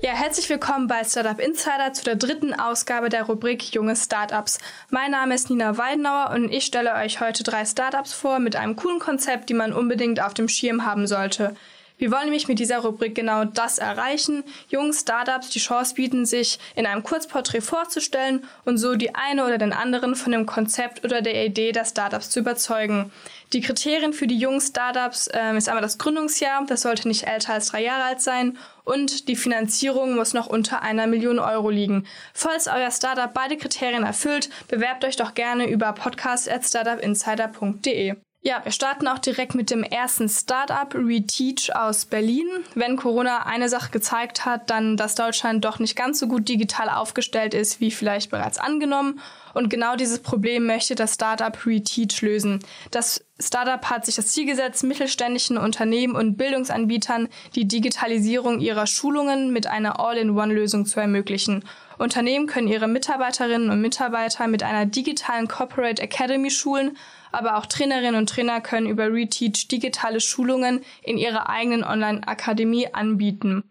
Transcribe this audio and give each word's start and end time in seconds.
Ja, 0.00 0.12
herzlich 0.12 0.48
willkommen 0.48 0.86
bei 0.86 1.02
Startup 1.02 1.40
Insider 1.40 1.92
zu 1.92 2.04
der 2.04 2.14
dritten 2.14 2.54
Ausgabe 2.54 3.08
der 3.08 3.24
Rubrik 3.24 3.74
Junge 3.74 3.96
Startups. 3.96 4.58
Mein 4.90 5.10
Name 5.10 5.34
ist 5.34 5.50
Nina 5.50 5.76
Weidenauer 5.76 6.30
und 6.32 6.52
ich 6.52 6.66
stelle 6.66 6.94
euch 6.94 7.20
heute 7.20 7.42
drei 7.42 7.64
Startups 7.64 8.12
vor 8.12 8.38
mit 8.38 8.54
einem 8.54 8.76
coolen 8.76 9.00
Konzept, 9.00 9.48
die 9.48 9.54
man 9.54 9.72
unbedingt 9.72 10.22
auf 10.22 10.34
dem 10.34 10.48
Schirm 10.48 10.86
haben 10.86 11.08
sollte. 11.08 11.56
Wir 11.98 12.10
wollen 12.12 12.24
nämlich 12.24 12.46
mit 12.46 12.60
dieser 12.60 12.78
Rubrik 12.78 13.16
genau 13.16 13.44
das 13.44 13.78
erreichen, 13.78 14.44
jungen 14.68 14.92
Startups 14.92 15.50
die 15.50 15.58
Chance 15.58 15.96
bieten, 15.96 16.26
sich 16.26 16.60
in 16.76 16.86
einem 16.86 17.02
Kurzporträt 17.02 17.60
vorzustellen 17.60 18.44
und 18.64 18.78
so 18.78 18.94
die 18.94 19.16
eine 19.16 19.44
oder 19.44 19.58
den 19.58 19.72
anderen 19.72 20.14
von 20.14 20.30
dem 20.30 20.46
Konzept 20.46 21.04
oder 21.04 21.22
der 21.22 21.44
Idee 21.44 21.72
der 21.72 21.84
Startups 21.84 22.30
zu 22.30 22.38
überzeugen. 22.38 23.10
Die 23.52 23.60
Kriterien 23.60 24.12
für 24.12 24.28
die 24.28 24.38
jungen 24.38 24.60
Startups 24.60 25.28
ähm, 25.32 25.56
ist 25.56 25.68
einmal 25.68 25.82
das 25.82 25.98
Gründungsjahr, 25.98 26.64
das 26.66 26.82
sollte 26.82 27.08
nicht 27.08 27.26
älter 27.26 27.54
als 27.54 27.66
drei 27.68 27.82
Jahre 27.82 28.04
alt 28.04 28.20
sein 28.20 28.56
und 28.84 29.26
die 29.28 29.36
Finanzierung 29.36 30.14
muss 30.14 30.34
noch 30.34 30.46
unter 30.46 30.82
einer 30.82 31.08
Million 31.08 31.40
Euro 31.40 31.70
liegen. 31.70 32.06
Falls 32.32 32.68
euer 32.68 32.90
Startup 32.90 33.32
beide 33.34 33.56
Kriterien 33.56 34.04
erfüllt, 34.04 34.50
bewerbt 34.68 35.04
euch 35.04 35.16
doch 35.16 35.34
gerne 35.34 35.68
über 35.68 35.92
podcast@startupinsider.de. 35.92 38.27
Ja, 38.48 38.64
wir 38.64 38.72
starten 38.72 39.06
auch 39.08 39.18
direkt 39.18 39.54
mit 39.54 39.68
dem 39.68 39.82
ersten 39.82 40.26
Startup, 40.26 40.94
Reteach 40.94 41.76
aus 41.76 42.06
Berlin. 42.06 42.46
Wenn 42.74 42.96
Corona 42.96 43.44
eine 43.44 43.68
Sache 43.68 43.90
gezeigt 43.90 44.46
hat, 44.46 44.70
dann, 44.70 44.96
dass 44.96 45.14
Deutschland 45.14 45.66
doch 45.66 45.78
nicht 45.80 45.96
ganz 45.96 46.18
so 46.18 46.28
gut 46.28 46.48
digital 46.48 46.88
aufgestellt 46.88 47.52
ist, 47.52 47.78
wie 47.82 47.90
vielleicht 47.90 48.30
bereits 48.30 48.56
angenommen. 48.56 49.20
Und 49.52 49.68
genau 49.68 49.96
dieses 49.96 50.20
Problem 50.20 50.64
möchte 50.64 50.94
das 50.94 51.12
Startup 51.12 51.54
Reteach 51.66 52.22
lösen. 52.22 52.60
Das 52.90 53.22
Startup 53.38 53.84
hat 53.90 54.06
sich 54.06 54.14
das 54.14 54.28
Ziel 54.28 54.46
gesetzt, 54.46 54.82
mittelständischen 54.82 55.58
Unternehmen 55.58 56.16
und 56.16 56.38
Bildungsanbietern 56.38 57.28
die 57.54 57.68
Digitalisierung 57.68 58.60
ihrer 58.60 58.86
Schulungen 58.86 59.52
mit 59.52 59.66
einer 59.66 60.00
All-in-One-Lösung 60.00 60.86
zu 60.86 61.00
ermöglichen. 61.00 61.66
Unternehmen 61.98 62.46
können 62.46 62.68
ihre 62.68 62.88
Mitarbeiterinnen 62.88 63.68
und 63.68 63.82
Mitarbeiter 63.82 64.46
mit 64.46 64.62
einer 64.62 64.86
digitalen 64.86 65.48
Corporate 65.48 66.00
Academy 66.00 66.50
schulen, 66.50 66.96
aber 67.32 67.56
auch 67.56 67.66
Trainerinnen 67.66 68.16
und 68.16 68.28
Trainer 68.28 68.60
können 68.60 68.86
über 68.86 69.12
Reteach 69.12 69.68
digitale 69.68 70.20
Schulungen 70.20 70.84
in 71.02 71.18
ihrer 71.18 71.48
eigenen 71.48 71.84
Online-Akademie 71.84 72.92
anbieten. 72.92 73.64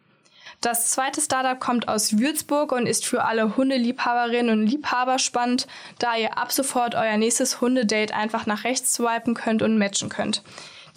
Das 0.61 0.89
zweite 0.89 1.21
Startup 1.21 1.59
kommt 1.59 1.87
aus 1.87 2.17
Würzburg 2.17 2.71
und 2.71 2.87
ist 2.87 3.05
für 3.05 3.25
alle 3.25 3.57
Hundeliebhaberinnen 3.57 4.59
und 4.59 4.65
Liebhaber 4.65 5.19
spannend, 5.19 5.67
da 5.99 6.15
ihr 6.15 6.37
ab 6.37 6.51
sofort 6.51 6.95
euer 6.95 7.17
nächstes 7.17 7.61
Hundedate 7.61 8.13
einfach 8.15 8.47
nach 8.47 8.63
rechts 8.63 8.93
swipen 8.93 9.35
könnt 9.35 9.61
und 9.61 9.77
matchen 9.77 10.09
könnt. 10.09 10.41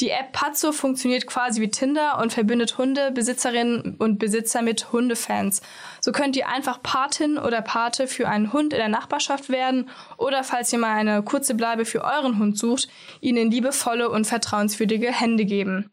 Die 0.00 0.08
App 0.08 0.32
Pazzo 0.32 0.72
funktioniert 0.72 1.26
quasi 1.26 1.60
wie 1.60 1.70
Tinder 1.70 2.18
und 2.20 2.32
verbindet 2.32 2.78
Hundebesitzerinnen 2.78 3.96
und 3.98 4.18
Besitzer 4.18 4.62
mit 4.62 4.92
Hundefans. 4.92 5.60
So 6.00 6.10
könnt 6.10 6.36
ihr 6.36 6.48
einfach 6.48 6.82
Patin 6.82 7.36
oder 7.36 7.60
Pate 7.60 8.06
für 8.06 8.26
einen 8.26 8.54
Hund 8.54 8.72
in 8.72 8.78
der 8.78 8.88
Nachbarschaft 8.88 9.50
werden 9.50 9.90
oder 10.16 10.42
falls 10.42 10.72
ihr 10.72 10.78
mal 10.78 10.96
eine 10.96 11.22
kurze 11.22 11.54
Bleibe 11.54 11.84
für 11.84 12.02
euren 12.02 12.38
Hund 12.38 12.56
sucht, 12.56 12.88
ihnen 13.20 13.50
liebevolle 13.50 14.08
und 14.08 14.26
vertrauenswürdige 14.26 15.12
Hände 15.12 15.44
geben. 15.44 15.90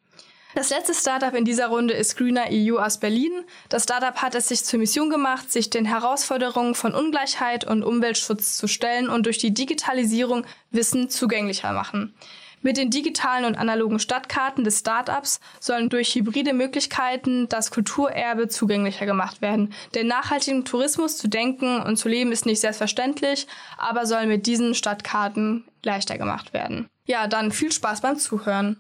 Das 0.55 0.69
letzte 0.69 0.93
Startup 0.93 1.33
in 1.33 1.43
dieser 1.43 1.67
Runde 1.67 1.93
ist 1.93 2.15
Greener 2.15 2.45
EU 2.49 2.77
aus 2.77 2.99
Berlin. 2.99 3.31
Das 3.67 3.83
Startup 3.83 4.15
hat 4.15 4.33
es 4.35 4.47
sich 4.47 4.63
zur 4.63 4.79
Mission 4.79 5.09
gemacht, 5.09 5.51
sich 5.51 5.69
den 5.69 5.85
Herausforderungen 5.85 6.75
von 6.75 6.95
Ungleichheit 6.95 7.65
und 7.65 7.83
Umweltschutz 7.83 8.55
zu 8.55 8.67
stellen 8.67 9.09
und 9.09 9.25
durch 9.25 9.37
die 9.37 9.53
Digitalisierung 9.53 10.45
Wissen 10.71 11.09
zugänglicher 11.09 11.73
machen. 11.73 12.15
Mit 12.61 12.77
den 12.77 12.89
digitalen 12.89 13.45
und 13.45 13.55
analogen 13.55 13.99
Stadtkarten 13.99 14.63
des 14.63 14.79
Startups 14.79 15.39
sollen 15.59 15.89
durch 15.89 16.15
hybride 16.15 16.53
Möglichkeiten 16.53 17.47
das 17.49 17.71
Kulturerbe 17.71 18.47
zugänglicher 18.47 19.05
gemacht 19.05 19.41
werden. 19.41 19.73
Den 19.93 20.07
nachhaltigen 20.07 20.65
Tourismus 20.65 21.17
zu 21.17 21.27
denken 21.27 21.81
und 21.81 21.97
zu 21.97 22.09
leben 22.09 22.31
ist 22.31 22.45
nicht 22.45 22.59
selbstverständlich, 22.59 23.47
aber 23.77 24.05
soll 24.05 24.25
mit 24.25 24.47
diesen 24.47 24.73
Stadtkarten 24.73 25.65
leichter 25.83 26.17
gemacht 26.17 26.53
werden. 26.53 26.89
Ja, 27.05 27.27
dann 27.27 27.51
viel 27.51 27.71
Spaß 27.71 28.01
beim 28.01 28.17
Zuhören. 28.17 28.79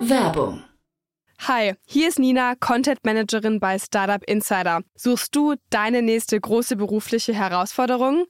Werbung. 0.00 0.62
Hi, 1.46 1.74
hier 1.86 2.08
ist 2.08 2.18
Nina, 2.18 2.56
Content 2.56 3.04
Managerin 3.04 3.60
bei 3.60 3.78
Startup 3.78 4.22
Insider. 4.24 4.82
Suchst 4.96 5.34
du 5.36 5.54
deine 5.70 6.02
nächste 6.02 6.38
große 6.38 6.76
berufliche 6.76 7.32
Herausforderung? 7.32 8.26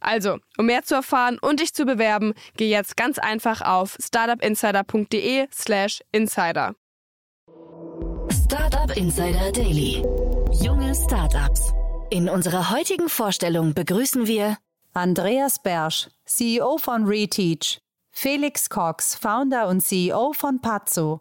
Also, 0.00 0.38
um 0.56 0.66
mehr 0.66 0.84
zu 0.84 0.94
erfahren 0.94 1.38
und 1.40 1.58
dich 1.60 1.74
zu 1.74 1.84
bewerben, 1.84 2.34
geh 2.56 2.68
jetzt 2.68 2.96
ganz 2.96 3.18
einfach 3.18 3.62
auf 3.62 3.96
startupinsider.de/slash 4.00 6.02
insider. 6.12 6.74
Startup 8.30 8.96
Insider 8.96 9.50
Daily. 9.52 10.02
Junge 10.62 10.94
Startups. 10.94 11.72
In 12.10 12.28
unserer 12.28 12.70
heutigen 12.70 13.08
Vorstellung 13.10 13.74
begrüßen 13.74 14.26
wir 14.26 14.56
Andreas 14.94 15.62
Bersch, 15.62 16.08
CEO 16.24 16.78
von 16.78 17.04
Reteach, 17.04 17.78
Felix 18.10 18.70
Cox, 18.70 19.14
Founder 19.14 19.68
und 19.68 19.82
CEO 19.82 20.32
von 20.32 20.62
Pazzo, 20.62 21.20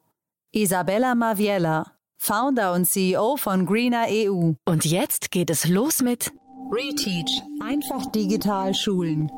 Isabella 0.53 1.15
Maviella, 1.15 1.91
Founder 2.17 2.71
und 2.73 2.85
CEO 2.85 3.35
von 3.35 3.65
Greener 3.65 4.05
EU. 4.09 4.53
und 4.65 4.85
jetzt 4.85 5.31
geht 5.31 5.49
es 5.49 5.67
los 5.67 6.01
mit 6.01 6.31
Reteach. 6.69 7.44
Einfach 7.63 8.11
digital 8.11 8.73
schulen. 8.73 9.29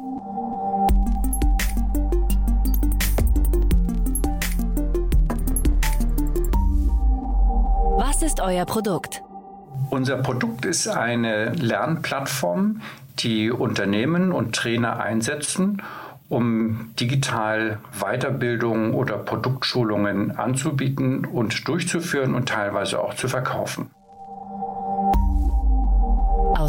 Was 7.97 8.23
ist 8.23 8.39
euer 8.39 8.66
Produkt? 8.66 9.22
Unser 9.91 10.18
Produkt 10.18 10.66
ist 10.66 10.88
eine 10.88 11.53
Lernplattform, 11.53 12.81
die 13.19 13.51
Unternehmen 13.51 14.31
und 14.31 14.56
Trainer 14.56 15.00
einsetzen, 15.00 15.84
um 16.29 16.95
digital 17.00 17.79
Weiterbildung 18.00 18.95
oder 18.95 19.18
Produktschulungen 19.19 20.31
anzubieten 20.31 21.25
und 21.25 21.68
durchzuführen 21.68 22.34
und 22.34 22.50
teilweise 22.50 23.00
auch 23.00 23.13
zu 23.13 23.28
verkaufen. 23.28 23.91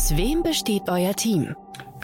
Aus 0.01 0.17
wem 0.17 0.43
besteht 0.43 0.89
euer 0.89 1.15
Team? 1.15 1.55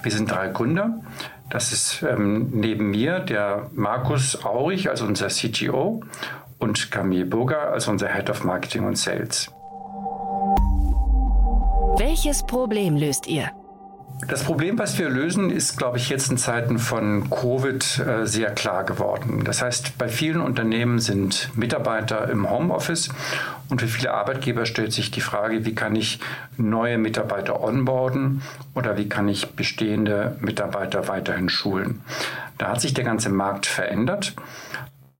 Wir 0.03 0.12
sind 0.12 0.31
drei 0.31 0.49
Gründer. 0.49 1.01
Das 1.49 1.73
ist 1.73 2.03
ähm, 2.03 2.51
neben 2.53 2.91
mir 2.91 3.21
der 3.21 3.71
Markus 3.72 4.45
Aurich 4.45 4.91
als 4.91 5.01
unser 5.01 5.28
CTO 5.28 6.03
und 6.59 6.91
Camille 6.91 7.25
Burger 7.25 7.72
als 7.72 7.89
unser 7.89 8.09
Head 8.09 8.28
of 8.28 8.45
Marketing 8.45 8.84
und 8.84 8.98
Sales. 8.98 9.51
Welches 11.97 12.43
Problem 12.43 12.97
löst 12.97 13.28
ihr? 13.28 13.51
Das 14.28 14.42
Problem, 14.45 14.78
was 14.78 14.98
wir 14.98 15.10
lösen, 15.10 15.51
ist, 15.51 15.77
glaube 15.77 15.98
ich, 15.98 16.09
jetzt 16.09 16.30
in 16.30 16.39
Zeiten 16.39 16.78
von 16.78 17.28
Covid 17.28 17.98
äh, 17.98 18.27
sehr 18.27 18.51
klar 18.51 18.84
geworden. 18.84 19.45
Das 19.45 19.60
heißt, 19.60 19.98
bei 19.98 20.09
vielen 20.09 20.41
Unternehmen 20.41 21.01
sind 21.01 21.51
Mitarbeiter 21.54 22.28
im 22.30 22.48
Homeoffice 22.48 23.10
und 23.68 23.83
für 23.83 23.89
viele 23.89 24.13
Arbeitgeber 24.13 24.65
stellt 24.65 24.92
sich 24.92 25.10
die 25.10 25.21
Frage, 25.21 25.66
wie 25.66 25.74
kann 25.74 25.95
ich 25.95 26.18
neue 26.57 26.97
Mitarbeiter 26.97 27.63
onboarden 27.63 28.42
oder 28.74 28.97
wie 28.97 29.09
kann 29.09 29.28
ich 29.28 29.51
bestehende 29.51 30.36
Mitarbeiter 30.41 31.09
weiterhin 31.09 31.51
schulen. 31.51 32.01
Da 32.59 32.69
hat 32.69 32.80
sich 32.80 32.95
der 32.95 33.04
ganze 33.04 33.28
Markt 33.28 33.66
verändert. 33.66 34.34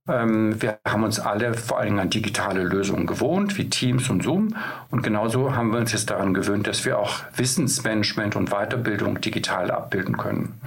Ähm, 0.09 0.61
wir 0.61 0.79
haben 0.85 1.05
uns 1.05 1.19
alle 1.19 1.55
vor 1.55 1.79
allen 1.79 1.89
Dingen 1.89 2.01
an 2.01 2.11
digitale 2.11 2.63
Lösungen 2.63 3.07
gewohnt, 3.07 3.59
wie 3.59 3.69
Teams 3.69 4.09
und 4.09 4.23
Zoom. 4.23 4.55
Und 4.91 5.03
genauso 5.03 5.55
haben 5.55 5.73
wir 5.73 5.79
uns 5.79 5.93
jetzt 5.93 6.11
daran 6.11 6.35
gewöhnt, 6.35 6.67
dass 6.67 6.85
wir 6.85 6.99
auch 6.99 7.21
Wissensmanagement 7.35 8.37
und 8.37 8.51
Weiterbildung 8.51 9.21
digital 9.21 9.71
abbilden 9.71 10.17
können. 10.17 10.61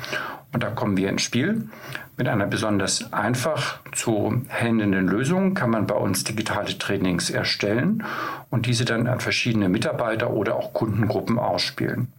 Und 0.52 0.64
da 0.64 0.70
kommen 0.70 0.98
wir 0.98 1.10
ins 1.10 1.22
Spiel. 1.22 1.70
Mit 2.18 2.28
einer 2.28 2.48
besonders 2.48 3.14
einfach 3.14 3.80
zu 3.94 4.42
handelnden 4.50 5.08
Lösung 5.08 5.54
kann 5.54 5.70
man 5.70 5.88
bei 5.88 5.96
uns 5.96 6.26
digitale 6.26 6.78
Trainings 6.78 7.30
erstellen 7.30 8.04
und 8.50 8.66
diese 8.66 8.84
dann 8.84 9.08
an 9.08 9.22
verschiedene 9.22 9.70
Mitarbeiter 9.70 10.32
oder 10.32 10.56
auch 10.56 10.74
Kundengruppen 10.74 11.40
ausspielen. 11.40 12.12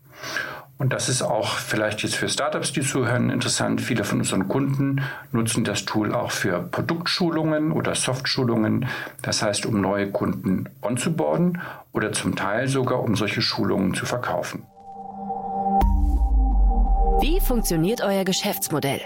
Und 0.81 0.95
das 0.95 1.11
ist 1.11 1.21
auch 1.21 1.59
vielleicht 1.59 2.03
jetzt 2.03 2.17
für 2.17 2.27
Startups, 2.27 2.73
die 2.73 2.81
zuhören, 2.81 3.29
interessant. 3.29 3.83
Viele 3.83 4.03
von 4.03 4.21
unseren 4.21 4.49
Kunden 4.49 5.03
nutzen 5.31 5.63
das 5.63 5.85
Tool 5.85 6.15
auch 6.15 6.31
für 6.31 6.59
Produktschulungen 6.59 7.71
oder 7.71 7.95
Softschulungen. 7.95 8.87
Das 9.21 9.43
heißt, 9.43 9.67
um 9.67 9.83
neue 9.83 10.11
Kunden 10.11 10.71
onzuboarden 10.81 11.61
oder 11.93 12.13
zum 12.13 12.35
Teil 12.35 12.67
sogar, 12.67 13.03
um 13.03 13.15
solche 13.15 13.43
Schulungen 13.43 13.93
zu 13.93 14.07
verkaufen. 14.07 14.63
Wie 17.21 17.41
funktioniert 17.41 18.01
euer 18.01 18.25
Geschäftsmodell? 18.25 19.03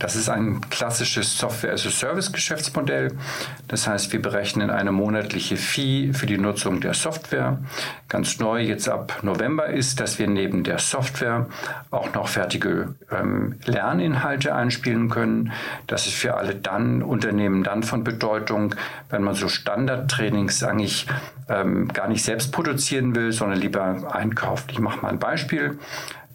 Das 0.00 0.16
ist 0.16 0.30
ein 0.30 0.62
klassisches 0.70 1.36
Software-as-a-Service-Geschäftsmodell. 1.38 3.12
Das 3.68 3.86
heißt, 3.86 4.12
wir 4.12 4.22
berechnen 4.22 4.70
eine 4.70 4.92
monatliche 4.92 5.58
Fee 5.58 6.14
für 6.14 6.24
die 6.24 6.38
Nutzung 6.38 6.80
der 6.80 6.94
Software. 6.94 7.58
Ganz 8.08 8.38
neu 8.40 8.62
jetzt 8.62 8.88
ab 8.88 9.18
November 9.22 9.66
ist, 9.66 10.00
dass 10.00 10.18
wir 10.18 10.26
neben 10.26 10.64
der 10.64 10.78
Software 10.78 11.46
auch 11.90 12.14
noch 12.14 12.28
fertige 12.28 12.94
ähm, 13.12 13.56
Lerninhalte 13.66 14.54
einspielen 14.54 15.10
können. 15.10 15.52
Das 15.86 16.06
ist 16.06 16.14
für 16.14 16.34
alle 16.34 16.54
dann 16.54 17.02
Unternehmen 17.02 17.62
dann 17.62 17.82
von 17.82 18.02
Bedeutung, 18.02 18.74
wenn 19.10 19.22
man 19.22 19.34
so 19.34 19.48
Standardtrainings 19.48 20.62
eigentlich 20.62 21.06
ähm, 21.50 21.88
gar 21.88 22.08
nicht 22.08 22.24
selbst 22.24 22.52
produzieren 22.52 23.14
will, 23.14 23.32
sondern 23.32 23.60
lieber 23.60 24.14
einkauft. 24.14 24.72
Ich 24.72 24.78
mache 24.78 25.02
mal 25.02 25.10
ein 25.10 25.18
Beispiel. 25.18 25.78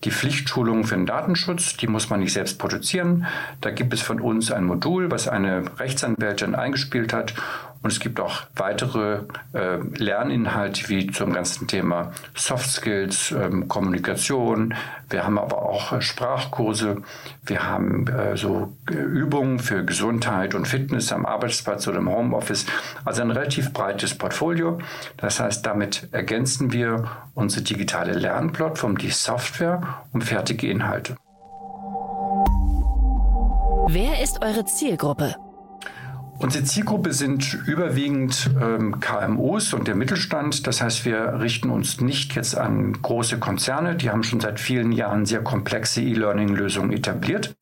Die 0.05 0.11
Pflichtschulung 0.11 0.83
für 0.83 0.95
den 0.95 1.07
Datenschutz, 1.07 1.77
die 1.77 1.87
muss 1.87 2.11
man 2.11 2.19
nicht 2.19 2.31
selbst 2.31 2.59
produzieren. 2.59 3.25
Da 3.61 3.71
gibt 3.71 3.91
es 3.91 4.01
von 4.01 4.21
uns 4.21 4.51
ein 4.51 4.63
Modul, 4.63 5.09
was 5.09 5.27
eine 5.27 5.63
Rechtsanwältin 5.79 6.53
eingespielt 6.53 7.11
hat 7.11 7.33
und 7.85 7.91
es 7.91 7.99
gibt 7.99 8.19
auch 8.19 8.41
weitere 8.55 9.19
äh, 9.53 9.77
Lerninhalte 9.95 10.89
wie 10.89 11.05
zum 11.05 11.33
ganzen 11.33 11.67
Thema 11.67 12.13
Soft 12.33 12.67
Skills, 12.67 13.29
ähm, 13.31 13.67
Kommunikation. 13.67 14.73
Wir 15.07 15.23
haben 15.23 15.37
aber 15.37 15.61
auch 15.61 15.93
äh, 15.93 16.01
Sprachkurse. 16.01 17.03
Wir 17.45 17.61
haben 17.69 18.07
äh, 18.07 18.35
so 18.37 18.75
äh, 18.89 18.95
Übungen 18.95 19.59
für 19.59 19.85
Gesundheit 19.85 20.55
und 20.55 20.67
Fitness 20.67 21.11
am 21.11 21.27
Arbeitsplatz 21.27 21.87
oder 21.87 21.99
im 21.99 22.09
Homeoffice. 22.09 22.65
Also 23.03 23.21
ein 23.21 23.29
relativ 23.29 23.71
breites 23.71 24.17
Portfolio. 24.17 24.79
Das 25.17 25.39
heißt, 25.39 25.63
damit 25.63 26.09
ergänzen 26.11 26.73
wir 26.73 27.11
unsere 27.35 27.63
digitale 27.63 28.13
Lernplattform, 28.13 28.97
die 28.97 29.11
Software, 29.11 29.99
um 30.11 30.21
fertige 30.21 30.67
Inhalte. 30.71 31.17
Wer 33.89 34.23
ist 34.23 34.41
eure 34.41 34.65
Zielgruppe? 34.65 35.35
Unsere 36.37 36.65
Zielgruppe 36.65 37.13
sind 37.13 37.53
überwiegend 37.65 38.51
ähm, 38.61 38.99
KMUs 38.99 39.73
und 39.73 39.87
der 39.87 39.95
Mittelstand. 39.95 40.67
Das 40.67 40.81
heißt, 40.81 41.05
wir 41.05 41.39
richten 41.39 41.69
uns 41.69 42.01
nicht 42.01 42.35
jetzt 42.35 42.57
an 42.57 42.91
große 43.01 43.39
Konzerne. 43.39 43.95
Die 43.95 44.09
haben 44.09 44.21
schon 44.21 44.41
seit 44.41 44.59
vielen 44.59 44.91
Jahren 44.91 45.25
sehr 45.25 45.41
komplexe 45.41 46.01
E-Learning-Lösungen 46.01 46.91
etabliert. 46.91 47.55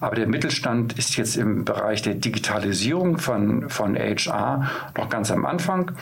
Aber 0.00 0.16
der 0.16 0.26
Mittelstand 0.26 0.98
ist 0.98 1.16
jetzt 1.16 1.36
im 1.36 1.66
Bereich 1.66 2.00
der 2.00 2.14
Digitalisierung 2.14 3.18
von, 3.18 3.68
von 3.68 3.96
HR 3.96 4.70
noch 4.96 5.10
ganz 5.10 5.30
am 5.30 5.44
Anfang. 5.44 5.92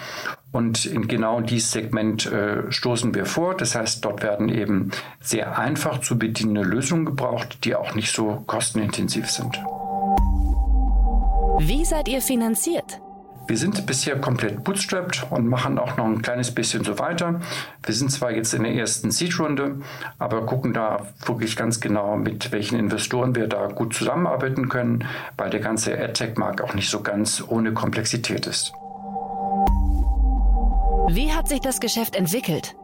Und 0.52 0.87
in 0.87 1.08
genau 1.08 1.40
dieses 1.40 1.72
Segment 1.72 2.26
äh, 2.26 2.70
stoßen 2.70 3.12
wir 3.12 3.26
vor. 3.26 3.56
Das 3.56 3.75
heißt, 3.75 4.05
dort 4.05 4.22
werden 4.22 4.49
eben 4.49 4.93
sehr 5.20 5.58
einfach 5.58 5.99
zu 6.00 6.17
bedienende 6.17 6.62
Lösungen 6.62 7.06
gebraucht, 7.06 7.64
die 7.64 7.75
auch 7.75 7.96
nicht 7.96 8.14
so 8.14 8.44
kostenintensiv 8.46 9.28
sind. 9.28 9.58
Wie 11.58 11.84
seid 11.84 12.08
ihr 12.08 12.20
finanziert? 12.20 13.00
Wir 13.46 13.56
sind 13.56 13.86
bisher 13.86 14.20
komplett 14.20 14.64
bootstrapped 14.64 15.26
und 15.30 15.46
machen 15.46 15.78
auch 15.78 15.96
noch 15.96 16.06
ein 16.06 16.22
kleines 16.22 16.52
bisschen 16.52 16.82
so 16.82 16.98
weiter. 16.98 17.40
Wir 17.82 17.94
sind 17.94 18.10
zwar 18.10 18.32
jetzt 18.32 18.54
in 18.54 18.64
der 18.64 18.74
ersten 18.74 19.10
Seed-Runde, 19.10 19.80
aber 20.18 20.46
gucken 20.46 20.72
da 20.72 21.06
wirklich 21.26 21.54
ganz 21.54 21.80
genau, 21.80 22.16
mit 22.16 22.50
welchen 22.52 22.78
Investoren 22.78 23.34
wir 23.34 23.46
da 23.46 23.66
gut 23.68 23.94
zusammenarbeiten 23.94 24.68
können, 24.68 25.04
weil 25.36 25.50
der 25.50 25.60
ganze 25.60 25.96
AdTech-Markt 25.96 26.60
auch 26.60 26.74
nicht 26.74 26.90
so 26.90 27.02
ganz 27.02 27.44
ohne 27.46 27.72
Komplexität 27.72 28.46
ist. 28.46 28.72
Wie 31.08 31.32
hat 31.32 31.48
sich 31.48 31.60
das 31.60 31.80
Geschäft 31.80 32.16
entwickelt? 32.16 32.74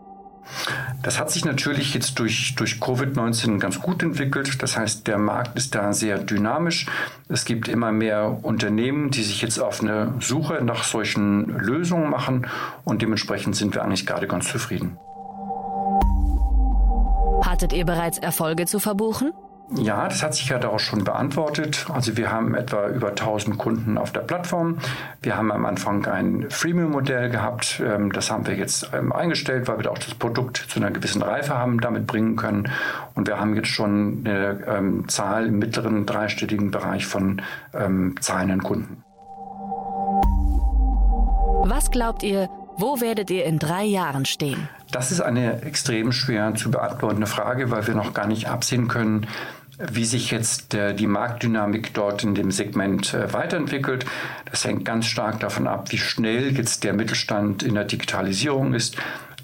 Das 1.02 1.18
hat 1.18 1.30
sich 1.30 1.44
natürlich 1.44 1.94
jetzt 1.94 2.18
durch, 2.18 2.54
durch 2.56 2.74
Covid-19 2.74 3.58
ganz 3.58 3.80
gut 3.80 4.02
entwickelt. 4.02 4.62
Das 4.62 4.76
heißt, 4.76 5.06
der 5.06 5.18
Markt 5.18 5.56
ist 5.56 5.74
da 5.74 5.92
sehr 5.92 6.18
dynamisch. 6.18 6.86
Es 7.28 7.44
gibt 7.44 7.68
immer 7.68 7.92
mehr 7.92 8.38
Unternehmen, 8.42 9.10
die 9.10 9.22
sich 9.22 9.40
jetzt 9.42 9.58
auf 9.58 9.80
eine 9.82 10.14
Suche 10.20 10.62
nach 10.62 10.84
solchen 10.84 11.46
Lösungen 11.46 12.10
machen 12.10 12.46
und 12.84 13.02
dementsprechend 13.02 13.56
sind 13.56 13.74
wir 13.74 13.82
eigentlich 13.82 14.06
gerade 14.06 14.26
ganz 14.26 14.48
zufrieden. 14.48 14.98
Hattet 17.42 17.72
ihr 17.72 17.86
bereits 17.86 18.18
Erfolge 18.18 18.66
zu 18.66 18.78
verbuchen? 18.78 19.32
Ja, 19.76 20.08
das 20.08 20.22
hat 20.22 20.34
sich 20.34 20.48
ja 20.48 20.58
da 20.58 20.68
auch 20.68 20.80
schon 20.80 21.04
beantwortet. 21.04 21.86
Also 21.92 22.16
wir 22.16 22.32
haben 22.32 22.54
etwa 22.54 22.88
über 22.88 23.10
1000 23.10 23.56
Kunden 23.56 23.98
auf 23.98 24.10
der 24.10 24.20
Plattform. 24.20 24.78
Wir 25.22 25.36
haben 25.36 25.52
am 25.52 25.64
Anfang 25.64 26.04
ein 26.06 26.46
Freemium-Modell 26.50 27.30
gehabt. 27.30 27.80
Ähm, 27.84 28.12
das 28.12 28.30
haben 28.30 28.46
wir 28.46 28.56
jetzt 28.56 28.90
ähm, 28.92 29.12
eingestellt, 29.12 29.68
weil 29.68 29.78
wir 29.78 29.92
auch 29.92 29.98
das 29.98 30.14
Produkt 30.14 30.56
zu 30.56 30.80
einer 30.80 30.90
gewissen 30.90 31.22
Reife 31.22 31.56
haben 31.56 31.80
damit 31.80 32.08
bringen 32.08 32.34
können. 32.34 32.68
Und 33.14 33.28
wir 33.28 33.38
haben 33.38 33.54
jetzt 33.54 33.68
schon 33.68 34.24
eine 34.24 34.64
ähm, 34.66 35.08
Zahl 35.08 35.46
im 35.46 35.58
mittleren 35.58 36.04
dreistelligen 36.06 36.70
Bereich 36.70 37.06
von 37.06 37.42
zahlenden 38.20 38.62
Kunden. 38.62 39.04
Was 41.64 41.90
glaubt 41.90 42.22
ihr, 42.22 42.48
wo 42.76 43.00
werdet 43.00 43.30
ihr 43.30 43.44
in 43.44 43.58
drei 43.58 43.84
Jahren 43.84 44.24
stehen? 44.24 44.68
Das 44.90 45.12
ist 45.12 45.20
eine 45.20 45.62
extrem 45.62 46.12
schwer 46.12 46.54
zu 46.54 46.70
beantwortende 46.70 47.26
Frage, 47.26 47.70
weil 47.70 47.86
wir 47.86 47.94
noch 47.94 48.14
gar 48.14 48.26
nicht 48.26 48.48
absehen 48.48 48.88
können, 48.88 49.26
wie 49.80 50.04
sich 50.04 50.30
jetzt 50.30 50.74
äh, 50.74 50.94
die 50.94 51.06
Marktdynamik 51.06 51.94
dort 51.94 52.22
in 52.22 52.34
dem 52.34 52.50
Segment 52.50 53.14
äh, 53.14 53.32
weiterentwickelt. 53.32 54.04
Das 54.50 54.64
hängt 54.64 54.84
ganz 54.84 55.06
stark 55.06 55.40
davon 55.40 55.66
ab, 55.66 55.90
wie 55.90 55.98
schnell 55.98 56.56
jetzt 56.56 56.84
der 56.84 56.92
Mittelstand 56.92 57.62
in 57.62 57.74
der 57.74 57.84
Digitalisierung 57.84 58.74
ist. 58.74 58.96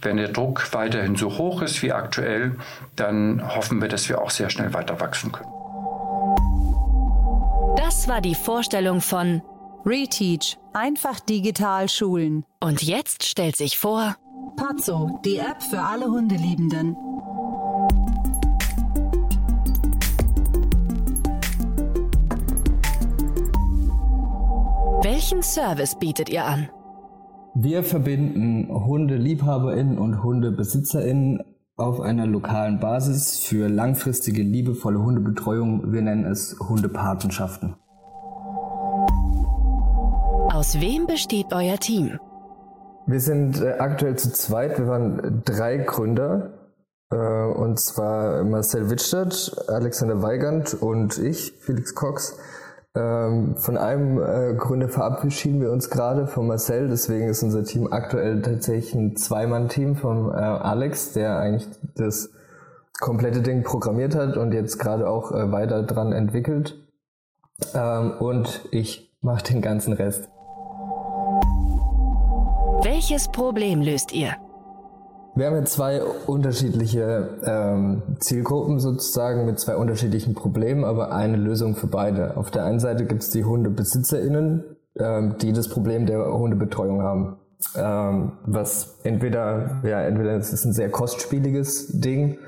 Wenn 0.02 0.18
der 0.18 0.28
Druck 0.28 0.72
weiterhin 0.72 1.16
so 1.16 1.38
hoch 1.38 1.62
ist 1.62 1.82
wie 1.82 1.92
aktuell, 1.92 2.56
dann 2.96 3.42
hoffen 3.56 3.80
wir, 3.80 3.88
dass 3.88 4.08
wir 4.08 4.20
auch 4.20 4.30
sehr 4.30 4.50
schnell 4.50 4.74
weiter 4.74 5.00
wachsen 5.00 5.32
können. 5.32 5.50
Das 7.78 8.06
war 8.08 8.20
die 8.20 8.34
Vorstellung 8.34 9.00
von 9.00 9.42
Reteach, 9.84 10.58
einfach 10.72 11.20
digital 11.20 11.88
schulen. 11.88 12.44
Und 12.60 12.82
jetzt 12.82 13.24
stellt 13.24 13.56
sich 13.56 13.78
vor 13.78 14.16
Pazzo, 14.56 15.20
die 15.24 15.38
App 15.38 15.62
für 15.62 15.80
alle 15.80 16.06
Hundeliebenden. 16.06 16.96
Welchen 25.26 25.42
Service 25.42 25.96
bietet 25.96 26.28
ihr 26.28 26.44
an? 26.44 26.68
Wir 27.52 27.82
verbinden 27.82 28.68
HundeliebhaberInnen 28.72 29.98
und 29.98 30.22
HundebesitzerInnen 30.22 31.42
auf 31.74 32.00
einer 32.00 32.26
lokalen 32.26 32.78
Basis 32.78 33.40
für 33.40 33.68
langfristige, 33.68 34.42
liebevolle 34.42 35.02
Hundebetreuung. 35.02 35.92
Wir 35.92 36.02
nennen 36.02 36.26
es 36.26 36.56
Hundepatenschaften. 36.60 37.74
Aus 40.54 40.80
wem 40.80 41.08
besteht 41.08 41.46
euer 41.52 41.78
Team? 41.78 42.20
Wir 43.08 43.18
sind 43.18 43.60
äh, 43.60 43.78
aktuell 43.80 44.14
zu 44.14 44.32
zweit. 44.32 44.78
Wir 44.78 44.86
waren 44.86 45.42
drei 45.44 45.78
Gründer. 45.78 46.70
Äh, 47.10 47.16
und 47.16 47.80
zwar 47.80 48.44
Marcel 48.44 48.90
Wittstadt, 48.90 49.64
Alexander 49.66 50.22
Weigand 50.22 50.74
und 50.80 51.18
ich, 51.18 51.54
Felix 51.58 51.96
Cox. 51.96 52.38
Ähm, 52.96 53.56
von 53.56 53.76
einem 53.76 54.22
äh, 54.22 54.54
Gründer 54.54 54.88
verabschieden 54.88 55.60
wir 55.60 55.70
uns 55.70 55.90
gerade 55.90 56.26
von 56.26 56.46
Marcel, 56.46 56.88
deswegen 56.88 57.28
ist 57.28 57.42
unser 57.42 57.62
Team 57.62 57.92
aktuell 57.92 58.40
tatsächlich 58.40 58.94
ein 58.94 59.16
Zweimann-Team 59.16 59.96
von 59.96 60.30
äh, 60.30 60.36
Alex, 60.36 61.12
der 61.12 61.38
eigentlich 61.38 61.68
das 61.94 62.30
komplette 62.98 63.42
Ding 63.42 63.64
programmiert 63.64 64.14
hat 64.14 64.38
und 64.38 64.52
jetzt 64.52 64.78
gerade 64.78 65.10
auch 65.10 65.30
äh, 65.30 65.52
weiter 65.52 65.82
dran 65.82 66.12
entwickelt. 66.12 66.76
Ähm, 67.74 68.12
und 68.18 68.66
ich 68.70 69.14
mache 69.20 69.44
den 69.44 69.60
ganzen 69.60 69.92
Rest. 69.92 70.30
Welches 72.82 73.28
Problem 73.28 73.82
löst 73.82 74.12
ihr? 74.12 74.36
Wir 75.36 75.46
haben 75.46 75.56
ja 75.56 75.64
zwei 75.66 76.02
unterschiedliche 76.02 77.28
ähm, 77.44 78.02
Zielgruppen 78.20 78.80
sozusagen 78.80 79.44
mit 79.44 79.60
zwei 79.60 79.76
unterschiedlichen 79.76 80.32
Problemen, 80.32 80.82
aber 80.82 81.12
eine 81.12 81.36
Lösung 81.36 81.74
für 81.76 81.88
beide. 81.88 82.38
Auf 82.38 82.50
der 82.50 82.64
einen 82.64 82.80
Seite 82.80 83.04
gibt 83.04 83.22
es 83.22 83.28
die 83.28 83.44
HundebesitzerInnen, 83.44 84.64
ähm, 84.98 85.36
die 85.38 85.52
das 85.52 85.68
Problem 85.68 86.06
der 86.06 86.32
Hundebetreuung 86.32 87.02
haben. 87.02 87.36
Ähm, 87.76 88.32
was 88.46 88.98
entweder, 89.02 89.82
ja, 89.82 90.00
entweder 90.00 90.36
es 90.36 90.54
ist 90.54 90.64
ein 90.64 90.72
sehr 90.72 90.90
kostspieliges 90.90 92.00
Ding, 92.00 92.38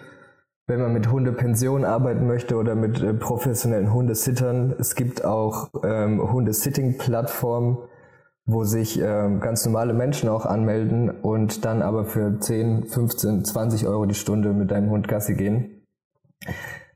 wenn 0.67 0.81
man 0.81 0.95
mit 0.95 1.11
Hundepension 1.11 1.85
arbeiten 1.85 2.27
möchte 2.27 2.57
oder 2.57 2.75
mit 2.75 3.03
äh, 3.03 3.13
professionellen 3.13 3.93
Hundesittern. 3.93 4.75
Es 4.79 4.95
gibt 4.95 5.27
auch 5.27 5.69
ähm, 5.85 6.33
Hundesitting-Plattformen, 6.33 7.77
wo 8.49 8.65
sich 8.65 8.99
äh, 8.99 9.29
ganz 9.41 9.65
normale 9.67 9.93
Menschen 9.93 10.31
auch 10.31 10.47
anmelden 10.47 11.11
und 11.11 11.67
dann 11.67 11.83
aber 11.83 12.07
für 12.07 12.41
10, 12.41 12.85
15, 12.85 13.45
20 13.45 13.87
Euro 13.87 14.07
die 14.07 14.15
Stunde 14.15 14.55
mit 14.55 14.71
deinem 14.71 14.89
Hund 14.89 15.07
Gassi 15.07 15.35
gehen. 15.35 15.83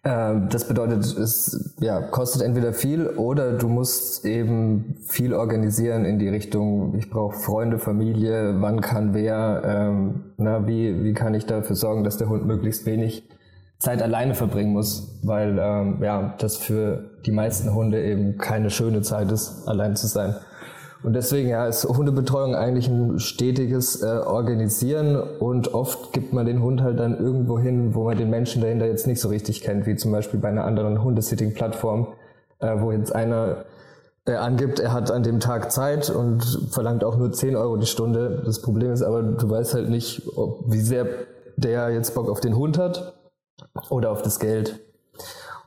Äh, 0.03 0.35
das 0.49 0.67
bedeutet, 0.67 1.05
es 1.05 1.75
ja, 1.79 2.01
kostet 2.01 2.41
entweder 2.41 2.73
viel 2.73 3.07
oder 3.07 3.53
du 3.53 3.69
musst 3.69 4.25
eben 4.25 4.97
viel 5.07 5.35
organisieren 5.35 6.07
in 6.07 6.19
die 6.19 6.31
Richtung, 6.31 6.95
ich 6.97 7.11
brauche 7.11 7.39
Freunde, 7.39 7.79
Familie, 7.79 8.55
wann 8.61 8.81
kann 8.81 9.13
wer, 9.13 9.63
ähm, 9.63 10.33
na, 10.39 10.67
wie, 10.67 11.05
wie 11.05 11.13
kann 11.13 11.35
ich 11.35 11.45
dafür 11.45 11.77
sorgen, 11.77 12.03
dass 12.03 12.17
der 12.17 12.31
Hund 12.31 12.47
möglichst 12.47 12.87
wenig 12.87 13.29
Zeit 13.79 14.01
alleine 14.01 14.35
verbringen 14.35 14.73
muss, 14.73 15.21
weil 15.23 15.59
ähm, 15.61 15.99
ja, 16.03 16.35
das 16.39 16.57
für 16.57 17.11
die 17.27 17.33
meisten 17.33 17.75
Hunde 17.75 18.03
eben 18.03 18.39
keine 18.39 18.71
schöne 18.71 19.03
Zeit 19.03 19.31
ist, 19.31 19.69
allein 19.69 19.97
zu 19.97 20.07
sein. 20.07 20.35
Und 21.03 21.15
deswegen 21.15 21.49
ja, 21.49 21.67
ist 21.67 21.85
Hundebetreuung 21.85 22.55
eigentlich 22.55 22.89
ein 22.89 23.19
stetiges 23.19 24.03
äh, 24.03 24.07
Organisieren 24.07 25.17
und 25.17 25.75
oft 25.75 26.13
gibt 26.13 26.33
man 26.33 26.47
den 26.47 26.63
Hund 26.63 26.81
halt 26.81 27.01
dann 27.01 27.19
irgendwo 27.19 27.59
hin, 27.59 27.95
wo 27.95 28.05
man 28.05 28.17
den 28.17 28.31
Menschen 28.31 28.63
dahinter 28.63 28.87
jetzt 28.87 29.07
nicht 29.07 29.21
so 29.21 29.29
richtig 29.29 29.63
kennt, 29.63 29.87
wie 29.87 29.97
zum 29.97 30.13
Beispiel 30.13 30.39
bei 30.39 30.49
einer 30.49 30.65
anderen 30.65 31.03
Hundesitting-Plattform, 31.03 32.07
äh, 32.61 32.77
wo 32.79 32.93
jetzt 32.93 33.13
einer 33.13 33.65
äh, 34.27 34.35
angibt, 34.35 34.79
er 34.79 34.93
hat 34.93 35.11
an 35.11 35.25
dem 35.25 35.41
Tag 35.41 35.73
Zeit 35.73 36.09
und 36.09 36.45
verlangt 36.71 37.03
auch 37.03 37.17
nur 37.17 37.33
10 37.33 37.57
Euro 37.57 37.77
die 37.77 37.87
Stunde. 37.87 38.43
Das 38.45 38.63
Problem 38.63 38.93
ist 38.93 39.03
aber, 39.03 39.23
du 39.23 39.51
weißt 39.51 39.75
halt 39.75 39.89
nicht, 39.89 40.23
ob, 40.37 40.71
wie 40.71 40.81
sehr 40.81 41.07
der 41.57 41.91
jetzt 41.91 42.15
Bock 42.15 42.31
auf 42.31 42.39
den 42.39 42.57
Hund 42.57 42.79
hat 42.79 43.15
oder 43.91 44.13
auf 44.13 44.23
das 44.23 44.39
Geld. 44.39 44.79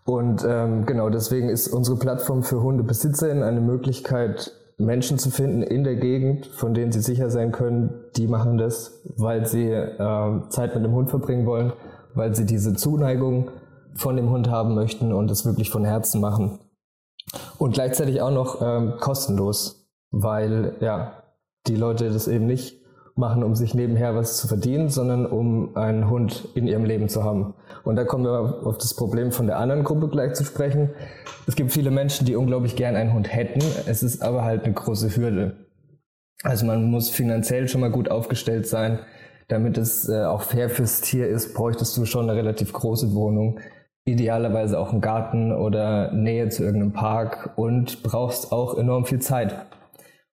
Und 0.06 0.46
ähm, 0.48 0.86
genau 0.86 1.10
deswegen 1.10 1.50
ist 1.50 1.68
unsere 1.68 1.98
Plattform 1.98 2.44
für 2.44 2.62
Hundebesitzerinnen 2.62 3.44
eine 3.44 3.60
Möglichkeit, 3.60 4.54
Menschen 4.78 5.18
zu 5.18 5.32
finden 5.32 5.62
in 5.62 5.84
der 5.84 5.96
Gegend, 5.96 6.48
von 6.48 6.74
denen 6.74 6.92
sie 6.92 7.02
sicher 7.02 7.30
sein 7.30 7.52
können, 7.52 7.94
die 8.18 8.28
machen 8.28 8.58
das, 8.58 9.02
weil 9.16 9.46
sie 9.46 9.70
äh, 9.70 10.42
Zeit 10.50 10.76
mit 10.76 10.84
dem 10.84 10.94
Hund 10.94 11.10
verbringen 11.10 11.46
wollen, 11.46 11.74
weil 12.14 12.36
sie 12.36 12.46
diese 12.46 12.74
Zuneigung 12.74 13.52
von 13.96 14.18
dem 14.18 14.30
Hund 14.30 14.50
haben 14.50 14.76
möchten 14.76 15.14
und 15.14 15.32
es 15.32 15.46
wirklich 15.46 15.70
von 15.70 15.86
Herzen 15.86 16.20
machen. 16.20 16.60
Und 17.58 17.74
gleichzeitig 17.74 18.22
auch 18.22 18.32
noch 18.32 18.62
ähm, 18.62 18.96
kostenlos, 19.00 19.88
weil 20.12 20.76
ja 20.82 21.24
die 21.68 21.76
Leute 21.76 22.12
das 22.12 22.28
eben 22.28 22.46
nicht 22.46 22.85
machen, 23.16 23.44
um 23.44 23.56
sich 23.56 23.74
nebenher 23.74 24.14
was 24.16 24.38
zu 24.38 24.48
verdienen, 24.48 24.90
sondern 24.90 25.26
um 25.26 25.76
einen 25.78 26.10
Hund 26.10 26.50
in 26.54 26.68
ihrem 26.68 26.84
Leben 26.84 27.08
zu 27.08 27.24
haben. 27.24 27.54
Und 27.84 27.96
da 27.96 28.04
kommen 28.04 28.26
wir 28.26 28.66
auf 28.66 28.78
das 28.78 28.94
Problem 28.94 29.32
von 29.32 29.48
der 29.48 29.58
anderen 29.58 29.84
Gruppe 29.84 30.10
gleich 30.10 30.34
zu 30.34 30.44
sprechen. 30.44 30.90
Es 31.48 31.56
gibt 31.56 31.72
viele 31.72 31.92
Menschen, 31.92 32.26
die 32.26 32.36
unglaublich 32.36 32.76
gern 32.76 32.96
einen 32.96 33.14
Hund 33.14 33.34
hätten. 33.34 33.64
Es 33.88 34.04
ist 34.04 34.22
aber 34.22 34.44
halt 34.44 34.66
eine 34.66 34.74
große 34.74 35.16
Hürde. 35.16 35.56
Also 36.44 36.66
man 36.66 36.84
muss 36.92 37.10
finanziell 37.10 37.68
schon 37.68 37.82
mal 37.82 37.92
gut 37.92 38.12
aufgestellt 38.12 38.68
sein. 38.68 39.00
Damit 39.48 39.78
es 39.78 40.10
äh, 40.10 40.24
auch 40.26 40.42
fair 40.42 40.70
fürs 40.70 41.02
Tier 41.02 41.28
ist, 41.28 41.54
bräuchtest 41.54 41.96
du 41.98 42.06
schon 42.06 42.30
eine 42.30 42.38
relativ 42.38 42.74
große 42.74 43.14
Wohnung. 43.14 43.60
Idealerweise 44.04 44.78
auch 44.78 44.92
einen 44.92 45.02
Garten 45.02 45.52
oder 45.54 46.12
Nähe 46.12 46.50
zu 46.50 46.64
irgendeinem 46.64 46.94
Park 46.94 47.54
und 47.56 48.04
brauchst 48.04 48.52
auch 48.52 48.78
enorm 48.78 49.06
viel 49.06 49.20
Zeit. 49.20 49.56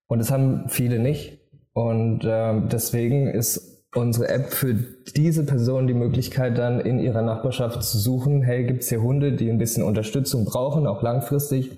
Und 0.07 0.19
das 0.19 0.31
haben 0.31 0.65
viele 0.67 0.99
nicht. 0.99 1.42
Und 1.73 2.23
äh, 2.23 2.61
deswegen 2.71 3.27
ist 3.27 3.73
unsere 3.95 4.29
App 4.29 4.53
für 4.53 4.73
diese 5.15 5.43
Person 5.43 5.87
die 5.87 5.93
Möglichkeit 5.93 6.57
dann 6.57 6.79
in 6.79 6.99
ihrer 6.99 7.21
Nachbarschaft 7.21 7.83
zu 7.83 7.97
suchen, 7.97 8.41
hey, 8.41 8.63
gibt's 8.63 8.89
hier 8.89 9.01
Hunde, 9.01 9.33
die 9.33 9.49
ein 9.49 9.57
bisschen 9.57 9.83
Unterstützung 9.83 10.45
brauchen, 10.45 10.87
auch 10.87 11.01
langfristig. 11.01 11.77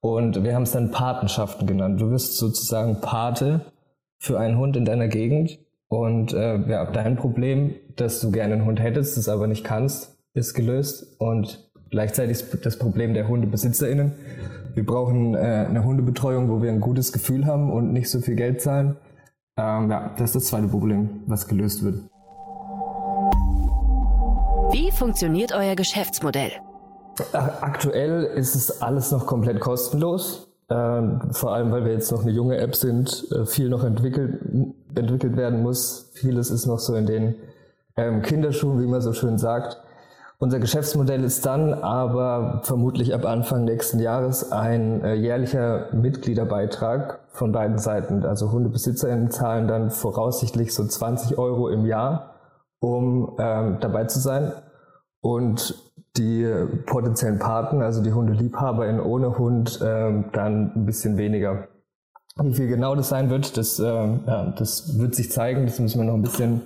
Und 0.00 0.42
wir 0.42 0.54
haben 0.54 0.62
es 0.62 0.72
dann 0.72 0.90
Patenschaften 0.90 1.66
genannt. 1.66 2.00
Du 2.00 2.10
wirst 2.10 2.38
sozusagen 2.38 3.00
Pate 3.00 3.60
für 4.18 4.38
einen 4.38 4.56
Hund 4.58 4.76
in 4.76 4.84
deiner 4.84 5.08
Gegend. 5.08 5.58
Und 5.88 6.32
äh, 6.32 6.56
ja, 6.68 6.90
dein 6.90 7.16
Problem, 7.16 7.74
dass 7.96 8.20
du 8.20 8.30
gerne 8.30 8.54
einen 8.54 8.64
Hund 8.64 8.80
hättest, 8.80 9.16
das 9.16 9.28
aber 9.28 9.46
nicht 9.46 9.64
kannst, 9.64 10.16
ist 10.32 10.54
gelöst. 10.54 11.16
Und 11.18 11.70
gleichzeitig 11.90 12.44
das 12.62 12.78
Problem 12.78 13.12
der 13.12 13.28
HundebesitzerInnen. 13.28 14.12
Wir 14.74 14.86
brauchen 14.86 15.34
äh, 15.34 15.66
eine 15.68 15.84
Hundebetreuung, 15.84 16.48
wo 16.48 16.62
wir 16.62 16.70
ein 16.70 16.80
gutes 16.80 17.12
Gefühl 17.12 17.44
haben 17.44 17.70
und 17.70 17.92
nicht 17.92 18.08
so 18.08 18.20
viel 18.20 18.36
Geld 18.36 18.62
zahlen. 18.62 18.96
Ähm, 19.60 19.90
ja, 19.90 20.10
das 20.16 20.30
ist 20.30 20.36
das 20.36 20.44
zweite 20.44 20.68
Problem, 20.68 21.22
was 21.26 21.46
gelöst 21.46 21.84
wird. 21.84 21.96
Wie 24.72 24.90
funktioniert 24.90 25.52
euer 25.52 25.74
Geschäftsmodell? 25.74 26.52
Aktuell 27.32 28.24
ist 28.24 28.54
es 28.54 28.80
alles 28.80 29.10
noch 29.10 29.26
komplett 29.26 29.60
kostenlos. 29.60 30.48
Ähm, 30.70 31.20
vor 31.32 31.52
allem, 31.52 31.72
weil 31.72 31.84
wir 31.84 31.92
jetzt 31.92 32.10
noch 32.12 32.22
eine 32.22 32.30
junge 32.30 32.56
App 32.56 32.76
sind, 32.76 33.26
äh, 33.32 33.44
viel 33.44 33.68
noch 33.68 33.84
entwickelt, 33.84 34.40
entwickelt 34.94 35.36
werden 35.36 35.62
muss. 35.62 36.10
Vieles 36.14 36.50
ist 36.50 36.66
noch 36.66 36.78
so 36.78 36.94
in 36.94 37.06
den 37.06 37.34
ähm, 37.96 38.22
Kinderschuhen, 38.22 38.80
wie 38.80 38.86
man 38.86 39.00
so 39.00 39.12
schön 39.12 39.36
sagt. 39.36 39.78
Unser 40.42 40.58
Geschäftsmodell 40.58 41.22
ist 41.22 41.44
dann 41.44 41.74
aber 41.74 42.62
vermutlich 42.64 43.12
ab 43.12 43.26
Anfang 43.26 43.66
nächsten 43.66 43.98
Jahres 43.98 44.50
ein 44.50 45.04
äh, 45.04 45.12
jährlicher 45.12 45.88
Mitgliederbeitrag 45.92 47.20
von 47.28 47.52
beiden 47.52 47.76
Seiten. 47.76 48.24
Also 48.24 48.50
HundebesitzerInnen 48.50 49.30
zahlen 49.30 49.68
dann 49.68 49.90
voraussichtlich 49.90 50.74
so 50.74 50.86
20 50.86 51.36
Euro 51.36 51.68
im 51.68 51.84
Jahr, 51.84 52.36
um 52.78 53.36
ähm, 53.38 53.76
dabei 53.80 54.04
zu 54.04 54.18
sein. 54.18 54.52
Und 55.20 55.74
die 56.16 56.50
potenziellen 56.86 57.38
Paten, 57.38 57.82
also 57.82 58.02
die 58.02 58.14
HundeliebhaberInnen 58.14 59.02
ohne 59.02 59.36
Hund, 59.36 59.78
ähm, 59.84 60.30
dann 60.32 60.72
ein 60.74 60.86
bisschen 60.86 61.18
weniger. 61.18 61.68
Wie 62.40 62.54
viel 62.54 62.68
genau 62.68 62.94
das 62.94 63.10
sein 63.10 63.28
wird, 63.28 63.58
das, 63.58 63.78
ähm, 63.78 64.20
ja, 64.26 64.54
das 64.56 64.98
wird 64.98 65.14
sich 65.14 65.30
zeigen. 65.30 65.66
Das 65.66 65.78
müssen 65.78 66.00
wir 66.00 66.06
noch 66.06 66.14
ein 66.14 66.22
bisschen 66.22 66.62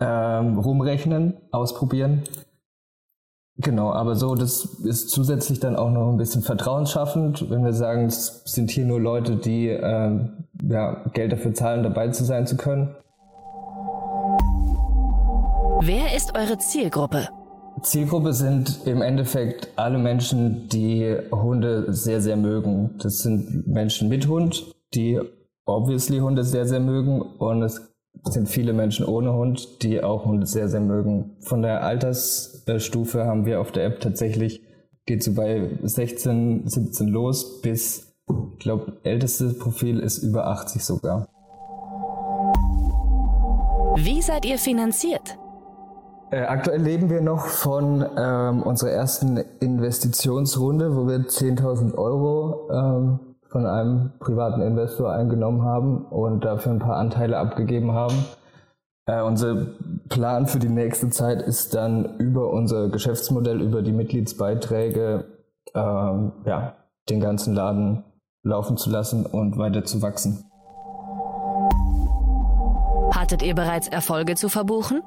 ähm, 0.00 0.58
rumrechnen, 0.58 1.34
ausprobieren. 1.52 2.24
Genau, 3.58 3.92
aber 3.92 4.16
so, 4.16 4.34
das 4.34 4.64
ist 4.84 5.10
zusätzlich 5.10 5.60
dann 5.60 5.76
auch 5.76 5.90
noch 5.90 6.10
ein 6.10 6.16
bisschen 6.16 6.42
vertrauensschaffend, 6.42 7.50
wenn 7.50 7.64
wir 7.64 7.74
sagen, 7.74 8.06
es 8.06 8.42
sind 8.46 8.70
hier 8.70 8.86
nur 8.86 8.98
Leute, 8.98 9.36
die 9.36 9.68
ähm, 9.68 10.46
ja, 10.62 11.04
Geld 11.12 11.32
dafür 11.32 11.52
zahlen, 11.52 11.82
dabei 11.82 12.08
zu 12.08 12.24
sein 12.24 12.46
zu 12.46 12.56
können. 12.56 12.96
Wer 15.82 16.16
ist 16.16 16.34
eure 16.34 16.58
Zielgruppe? 16.58 17.28
Zielgruppe 17.82 18.32
sind 18.32 18.86
im 18.86 19.02
Endeffekt 19.02 19.68
alle 19.76 19.98
Menschen, 19.98 20.68
die 20.68 21.16
Hunde 21.30 21.92
sehr, 21.92 22.20
sehr 22.20 22.36
mögen. 22.36 22.96
Das 23.02 23.18
sind 23.18 23.66
Menschen 23.66 24.08
mit 24.08 24.28
Hund, 24.28 24.64
die 24.94 25.20
obviously 25.64 26.18
Hunde 26.18 26.44
sehr, 26.44 26.66
sehr 26.66 26.80
mögen 26.80 27.20
und 27.20 27.62
es 27.62 27.91
sind 28.24 28.48
viele 28.48 28.72
Menschen 28.72 29.04
ohne 29.04 29.32
Hund, 29.34 29.82
die 29.82 30.02
auch 30.02 30.24
Hunde 30.24 30.46
sehr, 30.46 30.68
sehr 30.68 30.80
mögen. 30.80 31.36
Von 31.40 31.62
der 31.62 31.82
Altersstufe 31.82 33.26
haben 33.26 33.46
wir 33.46 33.60
auf 33.60 33.72
der 33.72 33.84
App 33.84 34.00
tatsächlich, 34.00 34.62
geht 35.06 35.22
so 35.22 35.34
bei 35.34 35.70
16, 35.82 36.68
17 36.68 37.08
los 37.08 37.60
bis, 37.60 38.14
ich 38.28 38.58
glaube, 38.60 39.00
ältestes 39.02 39.58
Profil 39.58 39.98
ist 39.98 40.18
über 40.18 40.46
80 40.46 40.84
sogar. 40.84 41.28
Wie 43.96 44.22
seid 44.22 44.44
ihr 44.46 44.58
finanziert? 44.58 45.36
Äh, 46.30 46.44
aktuell 46.44 46.80
leben 46.80 47.10
wir 47.10 47.20
noch 47.20 47.46
von 47.46 48.06
ähm, 48.16 48.62
unserer 48.62 48.90
ersten 48.90 49.36
Investitionsrunde, 49.60 50.96
wo 50.96 51.06
wir 51.06 51.18
10.000 51.18 51.94
Euro 51.94 52.70
ähm, 52.72 53.31
von 53.52 53.66
einem 53.66 54.12
privaten 54.18 54.62
Investor 54.62 55.12
eingenommen 55.12 55.62
haben 55.62 56.06
und 56.06 56.44
dafür 56.44 56.72
ein 56.72 56.78
paar 56.78 56.96
Anteile 56.96 57.36
abgegeben 57.36 57.92
haben. 57.92 58.24
Äh, 59.06 59.22
unser 59.22 59.66
Plan 60.08 60.46
für 60.46 60.58
die 60.58 60.68
nächste 60.68 61.10
Zeit 61.10 61.42
ist 61.42 61.74
dann 61.74 62.16
über 62.18 62.50
unser 62.50 62.88
Geschäftsmodell, 62.88 63.60
über 63.60 63.82
die 63.82 63.92
Mitgliedsbeiträge, 63.92 65.26
ähm, 65.74 66.32
ja, 66.46 66.76
den 67.10 67.20
ganzen 67.20 67.54
Laden 67.54 68.04
laufen 68.42 68.76
zu 68.76 68.90
lassen 68.90 69.26
und 69.26 69.58
weiter 69.58 69.84
zu 69.84 70.00
wachsen. 70.02 70.44
Hattet 73.14 73.42
ihr 73.42 73.54
bereits 73.54 73.88
Erfolge 73.88 74.34
zu 74.34 74.48
verbuchen? 74.48 75.02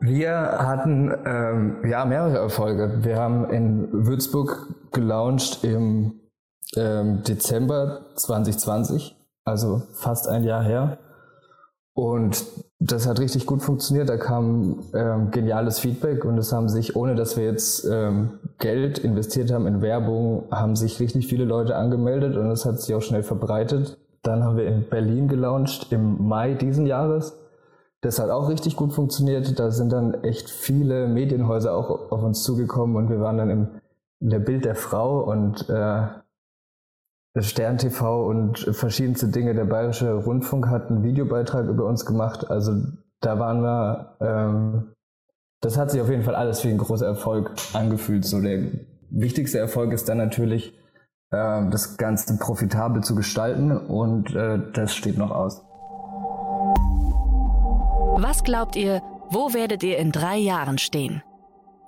Wir 0.00 0.32
hatten 0.32 1.12
ähm, 1.26 1.88
ja 1.88 2.04
mehrere 2.04 2.38
Erfolge. 2.38 3.04
Wir 3.04 3.16
haben 3.16 3.48
in 3.50 4.06
Würzburg 4.06 4.90
gelauncht 4.92 5.62
im 5.62 6.20
ähm, 6.76 7.22
Dezember 7.22 8.02
2020, 8.16 9.16
also 9.44 9.82
fast 9.92 10.28
ein 10.28 10.44
Jahr 10.44 10.62
her. 10.62 10.98
Und 11.92 12.44
das 12.78 13.06
hat 13.06 13.20
richtig 13.20 13.44
gut 13.44 13.62
funktioniert. 13.62 14.08
Da 14.08 14.16
kam 14.16 14.84
ähm, 14.94 15.30
geniales 15.30 15.78
Feedback 15.80 16.24
und 16.24 16.38
es 16.38 16.52
haben 16.52 16.68
sich, 16.68 16.96
ohne 16.96 17.14
dass 17.14 17.36
wir 17.36 17.44
jetzt 17.44 17.84
ähm, 17.84 18.38
Geld 18.58 18.98
investiert 18.98 19.52
haben 19.52 19.66
in 19.66 19.82
Werbung, 19.82 20.44
haben 20.50 20.76
sich 20.76 20.98
richtig 20.98 21.26
viele 21.26 21.44
Leute 21.44 21.76
angemeldet 21.76 22.36
und 22.36 22.50
es 22.50 22.64
hat 22.64 22.80
sich 22.80 22.94
auch 22.94 23.02
schnell 23.02 23.22
verbreitet. 23.22 23.98
Dann 24.22 24.44
haben 24.44 24.56
wir 24.56 24.66
in 24.66 24.88
Berlin 24.88 25.28
gelauncht 25.28 25.92
im 25.92 26.26
Mai 26.26 26.54
diesen 26.54 26.86
Jahres. 26.86 27.38
Das 28.02 28.18
hat 28.18 28.30
auch 28.30 28.48
richtig 28.48 28.76
gut 28.76 28.94
funktioniert. 28.94 29.58
Da 29.58 29.70
sind 29.70 29.92
dann 29.92 30.24
echt 30.24 30.48
viele 30.48 31.06
Medienhäuser 31.06 31.74
auch 31.74 32.10
auf 32.10 32.22
uns 32.22 32.42
zugekommen 32.42 32.96
und 32.96 33.10
wir 33.10 33.20
waren 33.20 33.36
dann 33.36 33.50
im, 33.50 33.68
in 34.20 34.30
der 34.30 34.38
Bild 34.38 34.64
der 34.64 34.74
Frau 34.74 35.20
und 35.20 35.68
äh, 35.68 36.06
Stern 37.38 37.78
TV 37.78 38.26
und 38.26 38.58
verschiedenste 38.72 39.28
Dinge. 39.28 39.54
Der 39.54 39.64
Bayerische 39.64 40.12
Rundfunk 40.14 40.68
hat 40.68 40.90
einen 40.90 41.04
Videobeitrag 41.04 41.68
über 41.68 41.84
uns 41.86 42.04
gemacht. 42.04 42.50
Also 42.50 42.72
da 43.20 43.38
waren 43.38 43.62
wir, 43.62 44.16
ähm, 44.20 44.92
das 45.60 45.78
hat 45.78 45.90
sich 45.90 46.00
auf 46.00 46.10
jeden 46.10 46.24
Fall 46.24 46.34
alles 46.34 46.64
wie 46.64 46.68
ein 46.68 46.78
großer 46.78 47.06
Erfolg 47.06 47.52
angefühlt. 47.72 48.24
So 48.24 48.40
der 48.40 48.66
wichtigste 49.10 49.58
Erfolg 49.58 49.92
ist 49.92 50.08
dann 50.08 50.18
natürlich, 50.18 50.74
äh, 51.30 51.70
das 51.70 51.96
Ganze 51.96 52.36
profitabel 52.38 53.02
zu 53.04 53.14
gestalten 53.14 53.76
und 53.76 54.34
äh, 54.34 54.58
das 54.72 54.94
steht 54.94 55.16
noch 55.16 55.30
aus. 55.30 55.62
Was 58.22 58.42
glaubt 58.42 58.74
ihr, 58.74 59.02
wo 59.30 59.54
werdet 59.54 59.82
ihr 59.84 59.98
in 59.98 60.10
drei 60.10 60.36
Jahren 60.36 60.78
stehen? 60.78 61.22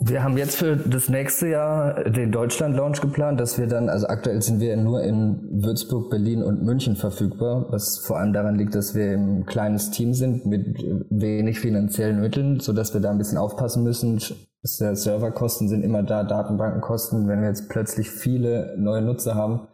Wir 0.05 0.25
haben 0.25 0.37
jetzt 0.37 0.57
für 0.57 0.77
das 0.77 1.09
nächste 1.09 1.47
Jahr 1.47 2.03
den 2.03 2.33
Deutschland-Launch 2.33 3.01
geplant, 3.01 3.39
dass 3.39 3.57
wir 3.57 3.69
dann, 3.69 3.89
also 3.89 4.09
aktuell 4.09 4.43
sind 4.43 4.59
wir 4.59 4.77
nur 4.77 5.01
in 5.01 5.63
Würzburg, 5.63 6.11
Berlin 6.11 6.43
und 6.43 6.65
München 6.65 6.97
verfügbar, 6.97 7.67
was 7.71 7.99
vor 7.99 8.19
allem 8.19 8.33
daran 8.33 8.57
liegt, 8.57 8.75
dass 8.75 8.97
wir 8.97 9.13
ein 9.13 9.47
kleines 9.47 9.93
Team 9.93 10.13
sind 10.13 10.45
mit 10.45 10.77
wenig 11.09 11.61
finanziellen 11.61 12.21
Mitteln, 12.21 12.59
so 12.59 12.73
dass 12.73 12.93
wir 12.95 13.01
da 13.01 13.13
ein 13.13 13.19
bisschen 13.19 13.39
aufpassen 13.39 13.85
müssen. 13.85 14.21
Serverkosten 14.63 15.69
sind 15.69 15.85
immer 15.85 16.03
da, 16.03 16.25
Datenbankenkosten, 16.25 17.29
wenn 17.29 17.41
wir 17.41 17.49
jetzt 17.49 17.69
plötzlich 17.69 18.11
viele 18.11 18.75
neue 18.77 19.03
Nutzer 19.03 19.37
haben 19.37 19.69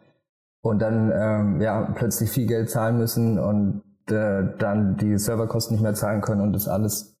und 0.61 0.79
dann 0.79 1.11
ähm, 1.11 1.59
ja 1.59 1.91
plötzlich 1.95 2.29
viel 2.29 2.45
Geld 2.45 2.69
zahlen 2.69 2.99
müssen 2.99 3.39
und 3.39 3.81
äh, 4.11 4.43
dann 4.59 4.95
die 4.97 5.17
Serverkosten 5.17 5.75
nicht 5.75 5.83
mehr 5.83 5.95
zahlen 5.95 6.21
können 6.21 6.41
und 6.41 6.53
das 6.53 6.67
alles 6.67 7.18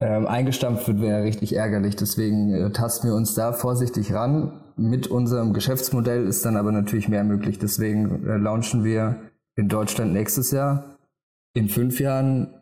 ähm, 0.00 0.26
eingestampft 0.26 0.86
wird, 0.88 1.00
wäre 1.00 1.24
richtig 1.24 1.56
ärgerlich. 1.56 1.96
Deswegen 1.96 2.52
äh, 2.52 2.70
tasten 2.70 3.08
wir 3.08 3.14
uns 3.14 3.34
da 3.34 3.52
vorsichtig 3.52 4.12
ran. 4.12 4.60
Mit 4.76 5.08
unserem 5.08 5.52
Geschäftsmodell 5.52 6.26
ist 6.26 6.44
dann 6.44 6.56
aber 6.56 6.72
natürlich 6.72 7.08
mehr 7.08 7.24
möglich. 7.24 7.58
Deswegen 7.58 8.26
äh, 8.26 8.36
launchen 8.36 8.84
wir 8.84 9.16
in 9.56 9.68
Deutschland 9.68 10.12
nächstes 10.12 10.52
Jahr. 10.52 10.98
In 11.54 11.68
fünf 11.68 11.98
Jahren 11.98 12.54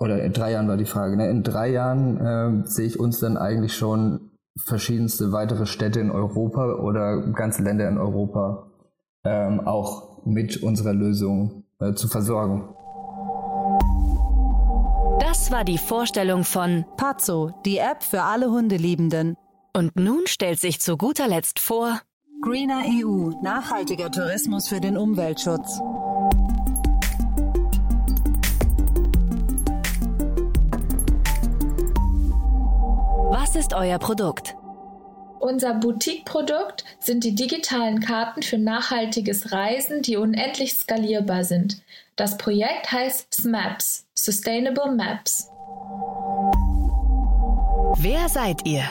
oder 0.00 0.22
in 0.22 0.32
drei 0.32 0.52
Jahren 0.52 0.68
war 0.68 0.76
die 0.76 0.86
Frage. 0.86 1.16
Ne? 1.16 1.28
In 1.28 1.42
drei 1.42 1.70
Jahren 1.70 2.64
äh, 2.64 2.66
sehe 2.66 2.86
ich 2.86 2.98
uns 2.98 3.20
dann 3.20 3.36
eigentlich 3.36 3.74
schon 3.74 4.30
verschiedenste 4.56 5.32
weitere 5.32 5.66
Städte 5.66 6.00
in 6.00 6.10
Europa 6.10 6.74
oder 6.74 7.20
ganze 7.32 7.62
Länder 7.62 7.88
in 7.88 7.98
Europa 7.98 8.70
ähm, 9.24 9.60
auch 9.60 10.24
mit 10.24 10.62
unserer 10.62 10.94
Lösung 10.94 11.64
äh, 11.80 11.92
zu 11.94 12.08
versorgen. 12.08 12.68
Das 15.48 15.56
war 15.56 15.64
die 15.64 15.78
Vorstellung 15.78 16.44
von 16.44 16.84
Pazzo, 16.98 17.52
die 17.64 17.78
App 17.78 18.02
für 18.02 18.20
alle 18.20 18.50
Hundeliebenden. 18.50 19.34
Und 19.74 19.96
nun 19.96 20.26
stellt 20.26 20.60
sich 20.60 20.78
zu 20.78 20.98
guter 20.98 21.26
Letzt 21.26 21.58
vor 21.58 22.02
Greener 22.42 22.82
EU, 22.84 23.30
nachhaltiger 23.42 24.10
Tourismus 24.10 24.68
für 24.68 24.78
den 24.78 24.98
Umweltschutz. 24.98 25.80
Was 33.30 33.56
ist 33.56 33.72
euer 33.72 33.98
Produkt? 33.98 34.54
Unser 35.40 35.74
Boutique-Produkt 35.74 36.84
sind 36.98 37.22
die 37.22 37.34
digitalen 37.34 38.00
Karten 38.00 38.42
für 38.42 38.58
nachhaltiges 38.58 39.52
Reisen, 39.52 40.02
die 40.02 40.16
unendlich 40.16 40.74
skalierbar 40.74 41.44
sind. 41.44 41.80
Das 42.16 42.36
Projekt 42.38 42.90
heißt 42.90 43.32
SMAPS, 43.32 44.06
Sustainable 44.14 44.92
Maps. 44.92 45.48
Wer 48.00 48.28
seid 48.28 48.66
ihr? 48.66 48.82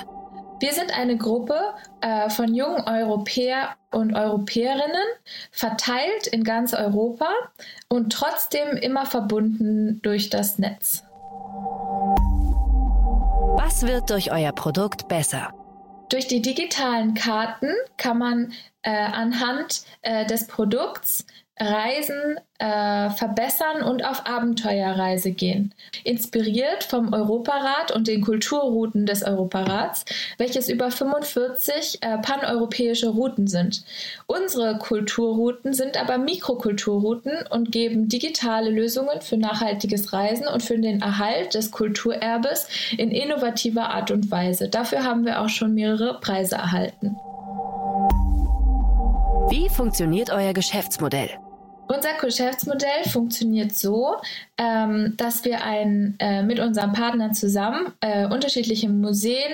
Wir 0.59 0.73
sind 0.73 0.97
eine 0.97 1.17
Gruppe 1.17 1.59
äh, 2.01 2.29
von 2.29 2.55
jungen 2.55 2.81
Europäer 2.87 3.75
und 3.91 4.15
Europäerinnen, 4.15 5.05
verteilt 5.51 6.27
in 6.27 6.43
ganz 6.43 6.73
Europa 6.73 7.29
und 7.89 8.11
trotzdem 8.11 8.75
immer 8.77 9.05
verbunden 9.05 10.01
durch 10.01 10.29
das 10.29 10.57
Netz. 10.57 11.03
Was 13.55 13.85
wird 13.85 14.09
durch 14.09 14.31
euer 14.31 14.51
Produkt 14.53 15.07
besser? 15.07 15.53
Durch 16.09 16.27
die 16.27 16.41
digitalen 16.41 17.13
Karten 17.13 17.73
kann 17.97 18.17
man 18.17 18.53
äh, 18.81 18.91
anhand 18.91 19.83
äh, 20.01 20.25
des 20.25 20.47
Produkts 20.47 21.25
Reisen 21.59 22.39
äh, 22.59 23.09
verbessern 23.11 23.83
und 23.83 24.03
auf 24.03 24.25
Abenteuerreise 24.25 25.31
gehen. 25.31 25.73
Inspiriert 26.03 26.83
vom 26.83 27.13
Europarat 27.13 27.91
und 27.91 28.07
den 28.07 28.21
Kulturrouten 28.21 29.05
des 29.05 29.23
Europarats, 29.23 30.05
welches 30.37 30.69
über 30.69 30.89
45 30.91 31.99
äh, 32.01 32.17
paneuropäische 32.17 33.09
Routen 33.09 33.47
sind. 33.47 33.83
Unsere 34.25 34.77
Kulturrouten 34.79 35.73
sind 35.73 35.97
aber 35.97 36.17
Mikrokulturrouten 36.17 37.45
und 37.49 37.71
geben 37.71 38.09
digitale 38.09 38.69
Lösungen 38.69 39.21
für 39.21 39.37
nachhaltiges 39.37 40.13
Reisen 40.13 40.47
und 40.47 40.63
für 40.63 40.79
den 40.79 41.01
Erhalt 41.01 41.53
des 41.53 41.71
Kulturerbes 41.71 42.67
in 42.97 43.11
innovativer 43.11 43.89
Art 43.91 44.11
und 44.11 44.31
Weise. 44.31 44.67
Dafür 44.69 45.03
haben 45.03 45.25
wir 45.25 45.41
auch 45.41 45.49
schon 45.49 45.73
mehrere 45.73 46.19
Preise 46.19 46.55
erhalten. 46.55 47.17
Wie 49.49 49.69
funktioniert 49.69 50.29
euer 50.29 50.53
Geschäftsmodell? 50.53 51.29
Unser 51.87 52.13
Geschäftsmodell 52.19 53.03
funktioniert 53.09 53.73
so, 53.73 54.15
ähm, 54.57 55.13
dass 55.17 55.45
wir 55.45 55.63
ein, 55.63 56.15
äh, 56.19 56.43
mit 56.43 56.59
unseren 56.59 56.93
Partnern 56.93 57.33
zusammen 57.33 57.93
äh, 58.01 58.25
unterschiedliche 58.25 58.89
Museen, 58.89 59.53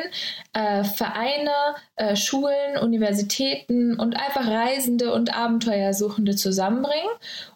äh, 0.53 0.83
Vereine, 0.83 1.51
äh, 1.95 2.15
Schulen, 2.15 2.77
Universitäten 2.81 3.99
und 3.99 4.15
einfach 4.15 4.47
Reisende 4.47 5.13
und 5.13 5.35
Abenteuersuchende 5.35 6.35
zusammenbringen 6.35 7.11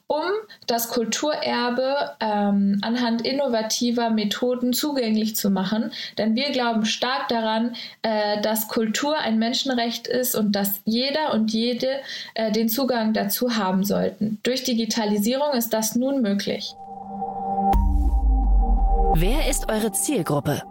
um 0.08 0.24
das 0.68 0.90
Kulturerbe 0.90 2.16
ähm, 2.20 2.80
anhand 2.82 3.26
innovativer 3.26 4.10
Methoden 4.10 4.74
zugänglich 4.74 5.36
zu 5.36 5.50
machen. 5.50 5.92
Denn 6.18 6.36
wir 6.36 6.52
glauben 6.52 6.86
stark 6.86 7.28
daran, 7.28 7.76
äh, 8.02 8.42
dass 8.42 8.70
Kultur 8.70 9.18
ein 9.18 9.38
Menschenrecht 9.38 10.08
ist 10.08 10.36
und 10.36 10.54
dass 10.54 10.80
jeder 10.86 11.34
und 11.34 11.52
jede 11.52 12.00
äh, 12.36 12.52
den 12.52 12.70
Zugang 12.70 13.14
dazu 13.14 13.58
haben 13.58 13.84
sollten. 13.84 14.40
Durch 14.44 14.64
Digitalisierung 14.64 15.52
ist 15.54 15.74
das 15.74 15.96
nun 15.96 16.22
möglich. 16.22 16.74
Wer 19.16 19.50
ist 19.50 19.70
eure 19.70 19.92
Zielgruppe? 19.92 20.62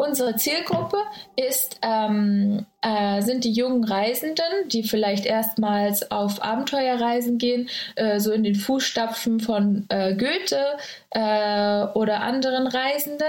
Unsere 0.00 0.34
Zielgruppe 0.34 0.96
ist, 1.36 1.78
ähm, 1.82 2.64
äh, 2.80 3.20
sind 3.20 3.44
die 3.44 3.52
jungen 3.52 3.84
Reisenden, 3.84 4.46
die 4.72 4.82
vielleicht 4.82 5.26
erstmals 5.26 6.10
auf 6.10 6.42
Abenteuerreisen 6.42 7.36
gehen, 7.36 7.68
äh, 7.96 8.18
so 8.18 8.32
in 8.32 8.42
den 8.42 8.54
Fußstapfen 8.54 9.40
von 9.40 9.84
äh, 9.90 10.14
Goethe 10.14 10.78
äh, 11.10 11.98
oder 11.98 12.22
anderen 12.22 12.66
Reisenden. 12.66 13.28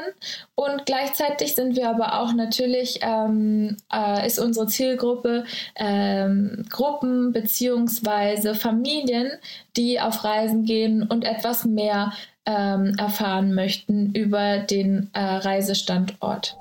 Und 0.55 0.85
gleichzeitig 0.85 1.55
sind 1.55 1.75
wir 1.75 1.89
aber 1.89 2.21
auch 2.21 2.31
natürlich, 2.31 3.01
ähm, 3.01 3.75
äh, 3.93 4.25
ist 4.25 4.39
unsere 4.39 4.67
Zielgruppe 4.67 5.43
ähm, 5.75 6.65
Gruppen 6.69 7.33
bzw. 7.33 8.53
Familien, 8.53 9.29
die 9.75 9.99
auf 9.99 10.23
Reisen 10.23 10.63
gehen 10.63 11.03
und 11.03 11.25
etwas 11.25 11.65
mehr 11.65 12.13
ähm, 12.45 12.95
erfahren 12.97 13.53
möchten 13.53 14.13
über 14.13 14.59
den 14.59 15.09
äh, 15.13 15.19
Reisestandort. 15.19 16.57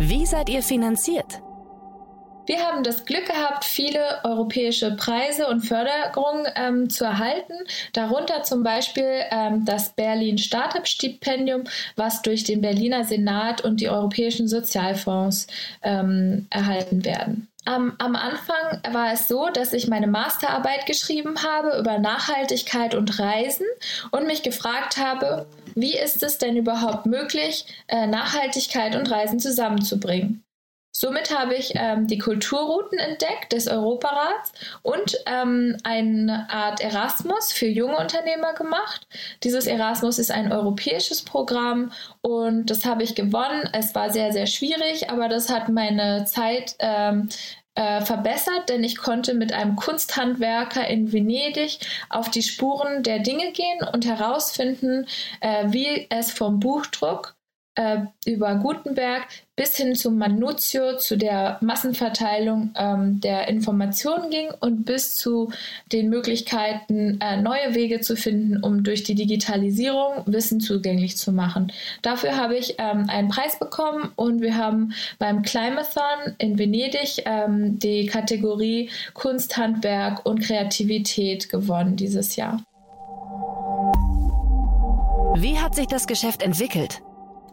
Wie 0.00 0.26
seid 0.26 0.50
ihr 0.50 0.62
finanziert? 0.62 1.40
Wir 2.46 2.60
haben 2.60 2.84
das 2.84 3.04
Glück 3.06 3.26
gehabt, 3.26 3.64
viele 3.64 4.22
europäische 4.24 4.94
Preise 4.94 5.48
und 5.48 5.62
Förderungen 5.62 6.46
ähm, 6.54 6.90
zu 6.90 7.04
erhalten, 7.04 7.54
darunter 7.92 8.42
zum 8.42 8.62
Beispiel 8.62 9.22
ähm, 9.30 9.64
das 9.64 9.94
Berlin 9.94 10.38
Startup 10.38 10.86
Stipendium, 10.86 11.64
was 11.96 12.22
durch 12.22 12.44
den 12.44 12.60
Berliner 12.60 13.04
Senat 13.04 13.62
und 13.62 13.80
die 13.80 13.88
europäischen 13.88 14.48
Sozialfonds 14.48 15.48
ähm, 15.82 16.46
erhalten 16.50 17.04
werden. 17.04 17.48
Am, 17.66 17.94
am, 17.98 18.16
Anfang 18.16 18.80
war 18.92 19.12
es 19.12 19.28
so, 19.28 19.48
dass 19.52 19.72
ich 19.72 19.88
meine 19.88 20.06
Masterarbeit 20.06 20.86
geschrieben 20.86 21.42
habe 21.42 21.78
über 21.78 21.98
Nachhaltigkeit 21.98 22.94
und 22.94 23.18
Reisen 23.18 23.66
und 24.12 24.26
mich 24.26 24.42
gefragt 24.42 24.96
habe, 24.96 25.46
wie 25.74 25.98
ist 25.98 26.22
es 26.22 26.38
denn 26.38 26.56
überhaupt 26.56 27.06
möglich, 27.06 27.66
äh, 27.88 28.06
Nachhaltigkeit 28.06 28.94
und 28.94 29.10
Reisen 29.10 29.40
zusammenzubringen? 29.40 30.45
Somit 30.98 31.30
habe 31.38 31.54
ich 31.54 31.74
ähm, 31.74 32.06
die 32.06 32.16
Kulturrouten 32.16 32.98
entdeckt 32.98 33.52
des 33.52 33.68
Europarats 33.68 34.50
und 34.80 35.18
ähm, 35.26 35.76
eine 35.84 36.48
Art 36.48 36.80
Erasmus 36.80 37.52
für 37.52 37.66
junge 37.66 37.98
Unternehmer 37.98 38.54
gemacht. 38.54 39.06
Dieses 39.42 39.66
Erasmus 39.66 40.18
ist 40.18 40.30
ein 40.30 40.50
europäisches 40.50 41.22
Programm 41.22 41.92
und 42.22 42.70
das 42.70 42.86
habe 42.86 43.02
ich 43.02 43.14
gewonnen. 43.14 43.68
Es 43.74 43.94
war 43.94 44.08
sehr, 44.08 44.32
sehr 44.32 44.46
schwierig, 44.46 45.10
aber 45.10 45.28
das 45.28 45.50
hat 45.50 45.68
meine 45.68 46.24
Zeit 46.24 46.76
ähm, 46.78 47.28
äh, 47.74 48.00
verbessert, 48.00 48.70
denn 48.70 48.82
ich 48.82 48.96
konnte 48.96 49.34
mit 49.34 49.52
einem 49.52 49.76
Kunsthandwerker 49.76 50.88
in 50.88 51.12
Venedig 51.12 51.78
auf 52.08 52.30
die 52.30 52.42
Spuren 52.42 53.02
der 53.02 53.18
Dinge 53.18 53.52
gehen 53.52 53.86
und 53.92 54.06
herausfinden, 54.06 55.06
äh, 55.42 55.66
wie 55.66 56.06
es 56.08 56.30
vom 56.30 56.58
Buchdruck 56.58 57.35
äh, 57.76 57.98
über 58.26 58.56
Gutenberg 58.56 59.26
bis 59.54 59.74
hin 59.76 59.94
zum 59.94 60.18
Manutio, 60.18 60.98
zu 60.98 61.16
der 61.16 61.56
Massenverteilung 61.62 62.72
ähm, 62.76 63.20
der 63.20 63.48
Informationen 63.48 64.30
ging 64.30 64.48
und 64.60 64.84
bis 64.84 65.16
zu 65.16 65.50
den 65.92 66.10
Möglichkeiten, 66.10 67.18
äh, 67.22 67.40
neue 67.40 67.74
Wege 67.74 68.00
zu 68.00 68.16
finden, 68.16 68.62
um 68.62 68.84
durch 68.84 69.02
die 69.02 69.14
Digitalisierung 69.14 70.24
Wissen 70.26 70.60
zugänglich 70.60 71.16
zu 71.16 71.32
machen. 71.32 71.72
Dafür 72.02 72.36
habe 72.36 72.56
ich 72.56 72.74
ähm, 72.78 73.08
einen 73.08 73.28
Preis 73.28 73.58
bekommen 73.58 74.12
und 74.16 74.42
wir 74.42 74.56
haben 74.56 74.92
beim 75.18 75.42
Climathon 75.42 76.34
in 76.38 76.58
Venedig 76.58 77.22
ähm, 77.24 77.78
die 77.78 78.06
Kategorie 78.06 78.90
Kunst, 79.14 79.56
Handwerk 79.56 80.26
und 80.26 80.40
Kreativität 80.40 81.48
gewonnen 81.48 81.96
dieses 81.96 82.36
Jahr. 82.36 82.62
Wie 85.38 85.58
hat 85.58 85.74
sich 85.74 85.86
das 85.86 86.06
Geschäft 86.06 86.42
entwickelt? 86.42 87.00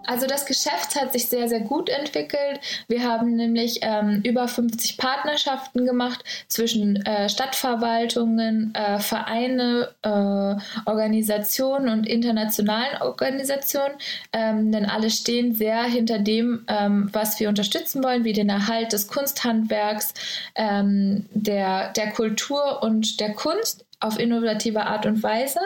Also 0.05 0.27
das 0.27 0.45
Geschäft 0.45 0.95
hat 0.99 1.13
sich 1.13 1.27
sehr, 1.27 1.47
sehr 1.47 1.61
gut 1.61 1.89
entwickelt. 1.89 2.59
Wir 2.87 3.03
haben 3.03 3.35
nämlich 3.35 3.79
ähm, 3.81 4.21
über 4.23 4.47
50 4.47 4.97
Partnerschaften 4.97 5.85
gemacht 5.85 6.23
zwischen 6.47 7.05
äh, 7.05 7.29
Stadtverwaltungen, 7.29 8.73
äh, 8.75 8.99
Vereine, 8.99 9.89
äh, 10.01 10.89
Organisationen 10.89 11.89
und 11.89 12.07
internationalen 12.07 13.01
Organisationen. 13.01 13.95
Ähm, 14.33 14.71
denn 14.71 14.85
alle 14.85 15.09
stehen 15.09 15.55
sehr 15.55 15.83
hinter 15.83 16.19
dem, 16.19 16.65
ähm, 16.67 17.09
was 17.13 17.39
wir 17.39 17.49
unterstützen 17.49 18.03
wollen, 18.03 18.23
wie 18.23 18.33
den 18.33 18.49
Erhalt 18.49 18.93
des 18.93 19.07
Kunsthandwerks, 19.07 20.13
ähm, 20.55 21.25
der, 21.33 21.91
der 21.93 22.11
Kultur 22.11 22.83
und 22.83 23.19
der 23.19 23.33
Kunst 23.33 23.85
auf 24.03 24.19
innovative 24.19 24.85
Art 24.85 25.05
und 25.05 25.23
Weise. 25.23 25.59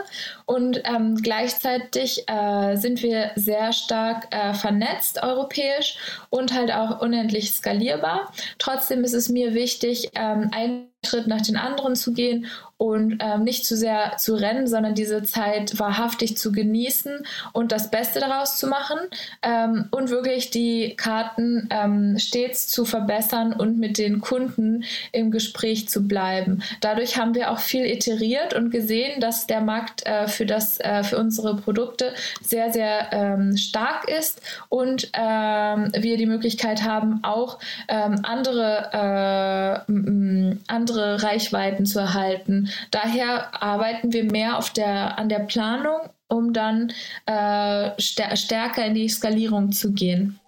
Und 0.46 0.82
ähm, 0.86 1.16
gleichzeitig 1.16 2.24
äh, 2.28 2.76
sind 2.76 3.02
wir 3.02 3.32
sehr 3.36 3.74
stark 3.74 4.28
äh, 4.32 4.54
vernetzt 4.54 5.22
europäisch 5.24 5.98
und 6.30 6.54
halt 6.54 6.72
auch 6.72 7.02
unendlich 7.02 7.52
skalierbar. 7.52 8.32
Trotzdem 8.60 9.04
ist 9.04 9.14
es 9.14 9.30
mir 9.30 9.54
wichtig, 9.54 10.12
ähm, 10.16 10.50
einen 10.54 10.88
Schritt 11.08 11.28
nach 11.28 11.42
den 11.42 11.58
anderen 11.58 11.96
zu 11.96 12.14
gehen 12.14 12.48
und 12.78 13.18
ähm, 13.22 13.44
nicht 13.44 13.66
zu 13.66 13.76
sehr 13.76 14.18
zu 14.18 14.36
rennen, 14.36 14.68
sondern 14.68 14.94
diese 14.94 15.24
Zeit 15.24 15.80
wahrhaftig 15.80 16.38
zu 16.38 16.52
genießen 16.52 17.26
und 17.52 17.72
das 17.72 17.90
Beste 17.90 18.20
daraus 18.20 18.58
zu 18.58 18.68
machen 18.68 19.00
ähm, 19.42 19.86
und 19.92 20.10
wirklich 20.10 20.52
die 20.52 20.96
Karten 20.96 21.68
ähm, 21.72 22.20
stets 22.20 22.68
zu 22.68 22.86
verbessern 22.86 23.54
und 23.54 23.80
mit 23.80 23.98
den 23.98 24.22
Kunden 24.22 24.84
im 25.12 25.32
Gespräch 25.32 25.90
zu 25.90 26.08
bleiben. 26.08 26.62
Dadurch 26.82 27.18
haben 27.18 27.34
wir 27.34 27.52
auch 27.52 27.60
viel 27.60 27.86
iteriert 27.86 28.54
und 28.54 28.70
gesehen, 28.70 29.20
dass 29.22 29.48
der 29.48 29.62
Markt 29.62 30.06
äh, 30.06 30.28
für, 30.28 30.46
das, 30.46 30.80
äh, 30.80 31.04
für 31.04 31.18
unsere 31.18 31.56
Produkte 31.56 32.14
sehr, 32.42 32.72
sehr 32.72 33.12
ähm, 33.12 33.58
stark 33.58 34.08
ist 34.08 34.42
und 34.70 35.10
ähm, 35.14 35.92
wir 35.98 36.18
die 36.18 36.28
Möglichkeit 36.28 36.84
haben, 36.84 37.24
auch 37.24 37.58
ähm, 37.88 38.20
andere, 38.22 39.86
äh, 39.88 40.56
andere 40.68 40.97
Reichweiten 41.02 41.86
zu 41.86 42.00
erhalten 42.00 42.70
Daher 42.92 43.62
arbeiten 43.62 44.14
wir 44.14 44.24
mehr 44.24 44.58
auf 44.58 44.72
der, 44.72 45.18
an 45.18 45.30
der 45.30 45.40
Planung, 45.40 46.10
um 46.28 46.54
dann 46.54 46.92
äh, 47.26 47.92
stärker 48.00 48.86
in 48.86 48.96
die 48.96 49.10
Skalierung 49.10 49.72
zu 49.72 49.94
gehen. 49.94 50.40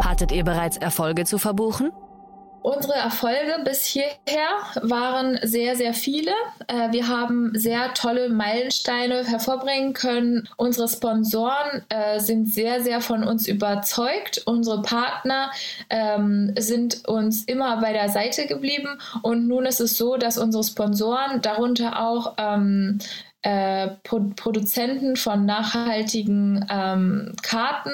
Hattet 0.00 0.32
ihr 0.32 0.44
bereits 0.44 0.76
Erfolge 0.76 1.24
zu 1.24 1.38
verbuchen? 1.38 1.92
Unsere 2.62 2.94
Erfolge 2.94 3.58
bis 3.64 3.84
hierher 3.84 4.48
waren 4.82 5.38
sehr, 5.42 5.74
sehr 5.74 5.94
viele. 5.94 6.30
Äh, 6.68 6.92
wir 6.92 7.08
haben 7.08 7.50
sehr 7.54 7.92
tolle 7.94 8.28
Meilensteine 8.28 9.24
hervorbringen 9.26 9.94
können. 9.94 10.48
Unsere 10.56 10.88
Sponsoren 10.88 11.82
äh, 11.88 12.20
sind 12.20 12.46
sehr, 12.46 12.82
sehr 12.82 13.00
von 13.00 13.24
uns 13.24 13.48
überzeugt. 13.48 14.42
Unsere 14.46 14.80
Partner 14.82 15.50
ähm, 15.90 16.54
sind 16.56 17.08
uns 17.08 17.44
immer 17.44 17.80
bei 17.80 17.92
der 17.92 18.10
Seite 18.10 18.46
geblieben. 18.46 18.98
Und 19.22 19.48
nun 19.48 19.66
ist 19.66 19.80
es 19.80 19.96
so, 19.96 20.16
dass 20.16 20.38
unsere 20.38 20.62
Sponsoren, 20.62 21.42
darunter 21.42 22.00
auch 22.00 22.34
ähm, 22.38 22.98
äh, 23.42 23.88
Pro 24.04 24.20
Produzenten 24.36 25.16
von 25.16 25.44
nachhaltigen 25.46 26.64
ähm, 26.70 27.32
Karten 27.42 27.90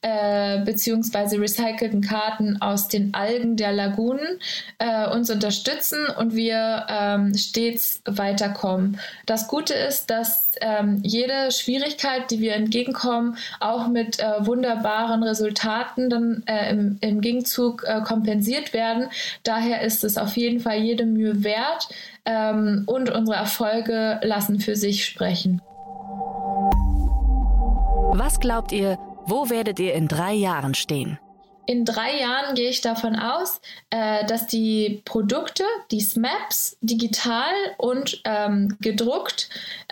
äh, 0.00 0.64
beziehungsweise 0.64 1.40
recycelten 1.40 2.00
Karten 2.00 2.60
aus 2.62 2.88
den 2.88 3.12
Algen 3.14 3.56
der 3.56 3.72
Lagunen 3.72 4.40
äh, 4.78 5.08
uns 5.08 5.30
unterstützen 5.30 6.06
und 6.18 6.34
wir 6.34 6.86
ähm, 6.88 7.34
stets 7.34 8.00
weiterkommen. 8.06 8.98
Das 9.26 9.48
Gute 9.48 9.74
ist, 9.74 10.10
dass 10.10 10.52
ähm, 10.60 11.00
jede 11.02 11.50
Schwierigkeit, 11.52 12.30
die 12.30 12.40
wir 12.40 12.54
entgegenkommen, 12.54 13.36
auch 13.60 13.88
mit 13.88 14.18
äh, 14.18 14.46
wunderbaren 14.46 15.22
Resultaten 15.22 16.08
dann 16.08 16.42
äh, 16.46 16.70
im, 16.70 16.98
im, 17.00 17.20
Gegenzug 17.20 17.84
äh, 17.86 18.00
kompensiert 18.00 18.72
werden. 18.72 19.08
Daher 19.42 19.82
ist 19.82 20.04
es 20.04 20.16
auf 20.16 20.36
jeden 20.36 20.60
Fall 20.60 20.78
jede 20.78 21.04
Mühe 21.04 21.44
wert 21.44 21.88
ähm, 22.26 22.84
und 22.86 23.10
unsere 23.10 23.36
Erfolge 23.36 24.20
lassen 24.22 24.60
für 24.60 24.76
sich 24.76 25.06
sprechen. 25.06 25.62
Was 28.12 28.40
glaubt 28.40 28.72
ihr, 28.72 28.98
wo 29.26 29.50
werdet 29.50 29.78
ihr 29.78 29.94
in 29.94 30.08
drei 30.08 30.32
Jahren 30.34 30.74
stehen? 30.74 31.18
In 31.66 31.84
drei 31.84 32.20
Jahren 32.20 32.54
gehe 32.54 32.70
ich 32.70 32.80
davon 32.80 33.16
aus, 33.16 33.60
äh, 33.90 34.24
dass 34.26 34.46
die 34.46 35.02
Produkte, 35.04 35.64
die 35.90 36.00
SMAPs, 36.00 36.78
digital 36.80 37.52
und 37.76 38.22
ähm, 38.24 38.76
gedruckt 38.80 39.48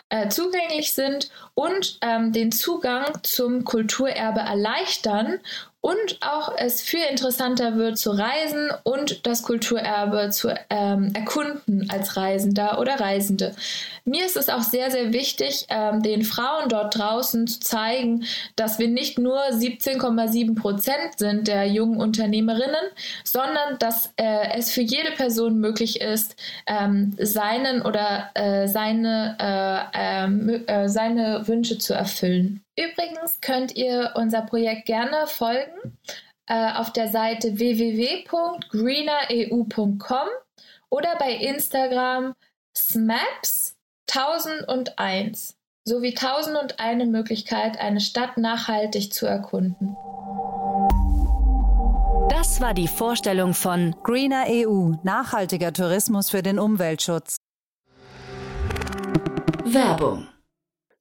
äh, 0.09 0.29
zugänglich 0.29 0.93
sind 0.93 1.31
und 1.55 1.99
ähm, 2.01 2.33
den 2.33 2.53
Zugang 2.53 3.07
zum 3.25 3.65
Kulturerbe 3.65 4.41
erleichtern 4.41 5.41
und 5.85 6.17
auch 6.23 6.55
es 6.57 6.81
viel 6.81 7.03
interessanter 7.11 7.77
wird 7.77 7.99
zu 7.99 8.13
reisen 8.13 8.71
und 8.85 9.27
das 9.27 9.43
Kulturerbe 9.43 10.31
zu 10.31 10.49
ähm, 10.71 11.13
erkunden 11.13 11.91
als 11.91 12.17
Reisender 12.17 12.79
oder 12.79 12.99
Reisende. 12.99 13.55
Mir 14.07 14.25
ist 14.25 14.39
es 14.39 14.49
auch 14.49 14.63
sehr, 14.63 14.91
sehr 14.91 15.13
wichtig, 15.13 15.67
ähm, 15.69 16.03
den 16.03 16.23
Frauen 16.23 16.71
dort 16.71 16.97
draußen 16.97 17.47
zu 17.47 17.61
zeigen, 17.61 18.25
dass 18.57 18.79
wir 18.79 18.89
nicht 18.89 19.19
nur 19.19 19.39
17,7 19.39 20.59
Prozent 20.59 21.19
sind 21.19 21.49
der 21.49 21.67
jungen 21.67 22.01
Unternehmerinnen, 22.01 22.87
sondern 23.23 23.79
dass 23.79 24.11
äh, 24.17 24.57
es 24.57 24.71
für 24.71 24.81
jede 24.81 25.11
Person 25.11 25.59
möglich 25.59 26.01
ist, 26.01 26.35
ähm, 26.67 27.15
seinen 27.21 27.83
oder 27.83 28.31
äh, 28.33 28.69
seine, 28.69 29.37
äh, 29.39 30.25
ähm, 30.25 30.65
äh 30.67 30.89
seine 30.89 31.47
Wünsche 31.47 31.77
zu 31.77 31.93
erfüllen. 31.93 32.64
Übrigens 32.77 33.41
könnt 33.41 33.75
ihr 33.77 34.13
unser 34.17 34.43
Projekt 34.43 34.87
gerne 34.87 35.27
folgen 35.27 35.97
äh, 36.47 36.73
auf 36.73 36.93
der 36.93 37.09
Seite 37.09 37.59
www.greenereu.com 37.59 40.29
oder 40.91 41.17
bei 41.19 41.33
Instagram 41.33 42.35
SMAPS 42.77 43.77
1001 44.13 45.57
sowie 45.85 46.15
1001 46.17 47.07
Möglichkeit, 47.07 47.79
eine 47.79 48.01
Stadt 48.01 48.37
nachhaltig 48.39 49.13
zu 49.13 49.27
erkunden. 49.27 49.97
Das 52.31 52.61
war 52.61 52.75
die 52.75 52.89
Vorstellung 52.89 53.55
von 53.55 53.95
Greener 54.03 54.47
EU, 54.49 54.95
nachhaltiger 55.03 55.73
Tourismus 55.73 56.31
für 56.31 56.43
den 56.43 56.59
Umweltschutz. 56.59 57.37
Werbung 59.65 60.27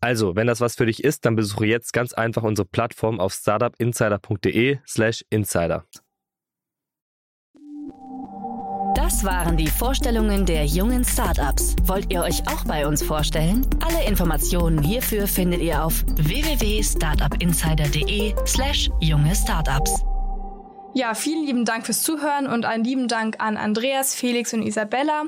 Also, 0.00 0.34
wenn 0.34 0.46
das 0.46 0.60
was 0.60 0.76
für 0.76 0.86
dich 0.86 1.04
ist, 1.04 1.26
dann 1.26 1.36
besuche 1.36 1.66
jetzt 1.66 1.92
ganz 1.92 2.14
einfach 2.14 2.42
unsere 2.42 2.66
Plattform 2.66 3.20
auf 3.20 3.34
startupinsider.de/slash 3.34 5.24
insider. 5.28 5.84
Das 8.94 9.24
waren 9.24 9.56
die 9.56 9.66
Vorstellungen 9.66 10.46
der 10.46 10.64
jungen 10.64 11.04
Startups. 11.04 11.74
Wollt 11.84 12.12
ihr 12.12 12.22
euch 12.22 12.46
auch 12.48 12.64
bei 12.64 12.86
uns 12.86 13.02
vorstellen? 13.02 13.66
Alle 13.80 14.06
Informationen 14.06 14.80
hierfür 14.82 15.26
findet 15.26 15.60
ihr 15.60 15.84
auf 15.84 16.04
www.startupinsider.de/slash 16.06 18.90
junge 19.00 19.34
Startups. 19.34 20.04
Ja, 20.94 21.14
vielen 21.14 21.44
lieben 21.46 21.64
Dank 21.64 21.86
fürs 21.86 22.02
Zuhören 22.02 22.46
und 22.46 22.64
einen 22.64 22.84
lieben 22.84 23.06
Dank 23.06 23.36
an 23.38 23.56
Andreas, 23.56 24.14
Felix 24.14 24.54
und 24.54 24.62
Isabella. 24.62 25.24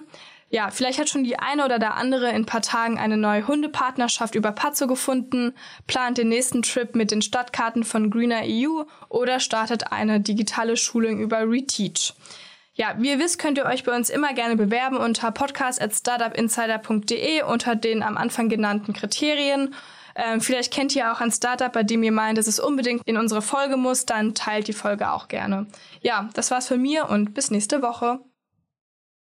Ja, 0.55 0.71
vielleicht 0.71 0.99
hat 0.99 1.09
schon 1.09 1.25
die 1.25 1.39
eine 1.39 1.65
oder 1.65 1.79
der 1.79 1.95
andere 1.95 2.29
in 2.29 2.35
ein 2.35 2.45
paar 2.45 2.61
Tagen 2.61 2.99
eine 2.99 3.17
neue 3.17 3.49
Hundepartnerschaft 3.49 4.35
über 4.35 4.53
Pazzo 4.53 4.87
gefunden, 4.87 5.55
plant 5.87 6.19
den 6.19 6.29
nächsten 6.29 6.61
Trip 6.61 6.95
mit 6.95 7.11
den 7.11 7.23
Stadtkarten 7.23 7.85
von 7.85 8.11
Greener 8.11 8.43
EU 8.45 8.83
oder 9.09 9.41
startet 9.41 9.93
eine 9.93 10.21
digitale 10.21 10.77
Schulung 10.77 11.21
über 11.21 11.49
Reteach. 11.49 12.13
Ja, 12.75 12.95
wie 12.99 13.13
ihr 13.13 13.19
wisst, 13.19 13.39
könnt 13.39 13.57
ihr 13.57 13.65
euch 13.65 13.85
bei 13.85 13.97
uns 13.97 14.11
immer 14.11 14.35
gerne 14.35 14.57
bewerben 14.57 14.99
unter 14.99 15.31
podcast.startupinsider.de 15.31 17.45
unter 17.45 17.75
den 17.75 18.03
am 18.03 18.19
Anfang 18.19 18.51
genannten 18.51 18.93
Kriterien. 18.93 19.75
Ähm, 20.15 20.43
vielleicht 20.43 20.71
kennt 20.71 20.95
ihr 20.95 21.13
auch 21.13 21.23
ein 21.23 21.33
Startup, 21.33 21.73
bei 21.73 21.83
dem 21.83 22.03
ihr 22.03 22.13
meint, 22.13 22.37
dass 22.37 22.47
es 22.47 22.61
unbedingt 22.61 23.01
in 23.07 23.17
unsere 23.17 23.41
Folge 23.41 23.79
muss, 23.79 24.05
dann 24.05 24.35
teilt 24.35 24.69
die 24.69 24.75
Folge 24.75 25.13
auch 25.13 25.29
gerne. 25.29 25.67
Ja, 26.03 26.29
das 26.35 26.51
war's 26.51 26.69
von 26.69 26.83
mir 26.83 27.09
und 27.09 27.33
bis 27.33 27.51
nächste 27.51 27.81
Woche. 27.81 28.21